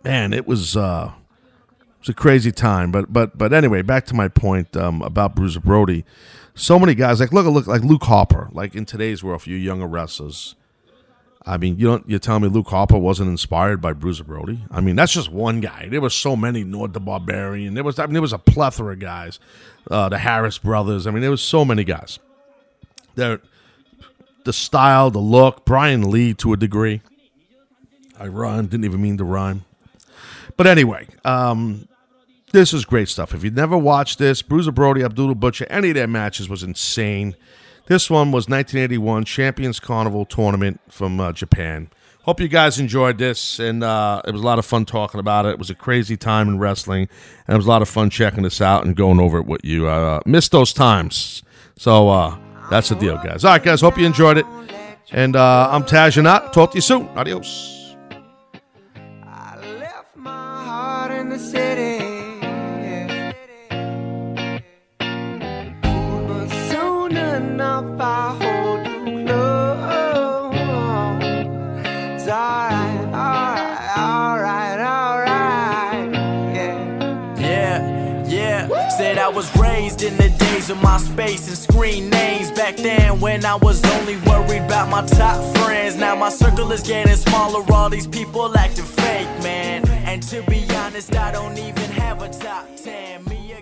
man, 0.03 0.33
it 0.33 0.47
was 0.47 0.75
uh, 0.77 1.11
it 1.79 1.99
was 1.99 2.09
a 2.09 2.13
crazy 2.13 2.51
time. 2.51 2.91
But 2.91 3.11
but 3.11 3.37
but 3.37 3.53
anyway, 3.53 3.81
back 3.81 4.05
to 4.07 4.13
my 4.13 4.27
point 4.27 4.75
um, 4.75 5.01
about 5.01 5.35
Bruiser 5.35 5.59
Brody. 5.59 6.05
So 6.55 6.77
many 6.77 6.95
guys 6.95 7.19
like 7.19 7.31
look 7.31 7.45
look 7.45 7.67
like 7.67 7.83
Luke 7.83 8.03
Harper, 8.03 8.49
like 8.51 8.75
in 8.75 8.85
today's 8.85 9.23
world, 9.23 9.43
for 9.43 9.49
you 9.49 9.55
younger 9.55 9.87
wrestlers. 9.87 10.55
I 11.45 11.57
mean, 11.57 11.79
you 11.79 11.87
don't 11.87 12.07
you're 12.07 12.19
telling 12.19 12.43
me 12.43 12.49
Luke 12.49 12.67
Harper 12.67 12.97
wasn't 12.97 13.29
inspired 13.29 13.81
by 13.81 13.93
Bruiser 13.93 14.23
Brody? 14.23 14.63
I 14.69 14.81
mean, 14.81 14.95
that's 14.95 15.13
just 15.13 15.31
one 15.31 15.61
guy. 15.61 15.87
There 15.89 16.01
were 16.01 16.09
so 16.09 16.35
many 16.35 16.63
Nord 16.63 16.93
the 16.93 16.99
Barbarian. 16.99 17.73
There 17.75 17.83
was 17.83 17.97
I 17.97 18.05
mean, 18.05 18.13
there 18.13 18.21
was 18.21 18.33
a 18.33 18.37
plethora 18.37 18.93
of 18.93 18.99
guys. 18.99 19.39
Uh, 19.89 20.09
the 20.09 20.17
Harris 20.17 20.57
brothers. 20.57 21.07
I 21.07 21.11
mean, 21.11 21.21
there 21.21 21.31
was 21.31 21.41
so 21.41 21.63
many 21.63 21.83
guys. 21.83 22.19
There, 23.15 23.39
the 24.43 24.53
style, 24.53 25.11
the 25.11 25.19
look. 25.19 25.65
Brian 25.65 26.11
Lee 26.11 26.33
to 26.35 26.53
a 26.53 26.57
degree. 26.57 27.01
I 28.19 28.27
rhyme. 28.27 28.67
Didn't 28.67 28.85
even 28.85 29.01
mean 29.01 29.17
to 29.17 29.23
rhyme. 29.23 29.65
But 30.59 30.67
anyway, 30.67 31.07
um, 31.23 31.87
this 32.51 32.73
is 32.73 32.83
great 32.83 33.07
stuff. 33.07 33.33
If 33.33 33.45
you've 33.45 33.53
never 33.53 33.77
watched 33.77 34.19
this, 34.19 34.41
Bruiser 34.41 34.73
Brody, 34.73 35.03
Abdullah 35.03 35.35
Butcher, 35.35 35.65
any 35.69 35.87
of 35.91 35.95
their 35.95 36.05
matches 36.05 36.49
was 36.49 36.63
insane. 36.63 37.37
This 37.85 38.09
one 38.09 38.33
was 38.33 38.49
1981 38.49 39.23
Champions 39.23 39.79
Carnival 39.79 40.25
tournament 40.25 40.81
from 40.89 41.17
uh, 41.17 41.31
Japan. 41.31 41.89
Hope 42.23 42.41
you 42.41 42.49
guys 42.49 42.77
enjoyed 42.77 43.17
this, 43.17 43.57
and 43.59 43.85
uh, 43.85 44.21
it 44.27 44.31
was 44.31 44.41
a 44.41 44.43
lot 44.43 44.59
of 44.59 44.65
fun 44.65 44.83
talking 44.83 45.21
about 45.21 45.45
it. 45.45 45.51
It 45.51 45.59
was 45.59 45.69
a 45.69 45.75
crazy 45.75 46.17
time 46.17 46.49
in 46.49 46.59
wrestling, 46.59 47.07
and 47.47 47.55
it 47.55 47.57
was 47.57 47.65
a 47.65 47.69
lot 47.69 47.81
of 47.81 47.87
fun 47.87 48.09
checking 48.09 48.43
this 48.43 48.59
out 48.59 48.85
and 48.85 48.97
going 48.97 49.21
over 49.21 49.37
it 49.37 49.45
with 49.45 49.63
you. 49.63 49.87
Uh, 49.87 50.19
missed 50.25 50.51
those 50.51 50.73
times, 50.73 51.41
so 51.77 52.09
uh, 52.09 52.37
that's 52.69 52.89
the 52.89 52.95
deal, 52.95 53.15
guys. 53.15 53.45
All 53.45 53.51
right, 53.51 53.63
guys. 53.63 53.79
Hope 53.79 53.97
you 53.97 54.05
enjoyed 54.05 54.37
it, 54.37 54.45
and 55.13 55.37
uh, 55.37 55.69
I'm 55.71 55.83
Tajanat. 55.83 56.51
Talk 56.51 56.71
to 56.71 56.77
you 56.79 56.81
soon. 56.81 57.07
Adios. 57.15 57.78
I. 67.81 68.39
Yeah. 76.53 77.37
Yeah, 77.39 78.27
yeah. 78.27 78.89
Said 78.89 79.17
I 79.17 79.29
was 79.29 79.55
raised 79.55 80.03
in 80.03 80.17
the 80.17 80.29
days 80.29 80.69
of 80.69 80.77
MySpace 80.79 81.47
and 81.47 81.57
screen 81.57 82.09
names. 82.09 82.51
Back 82.51 82.75
then, 82.75 83.19
when 83.21 83.45
I 83.45 83.55
was 83.55 83.83
only 83.97 84.17
worried 84.17 84.63
about 84.63 84.89
my 84.89 85.05
top 85.05 85.57
friends. 85.57 85.95
Now 85.95 86.15
my 86.15 86.29
circle 86.29 86.71
is 86.71 86.81
getting 86.81 87.15
smaller. 87.15 87.63
All 87.71 87.89
these 87.89 88.07
people 88.07 88.57
acting 88.57 88.85
fake, 88.85 89.27
man. 89.41 89.87
And 89.87 90.21
to 90.23 90.41
be 90.43 90.65
honest, 90.75 91.15
I 91.15 91.31
don't 91.31 91.57
even 91.57 91.89
have 91.91 92.21
a 92.21 92.29
top 92.29 92.67
10. 92.75 93.25
Me 93.25 93.53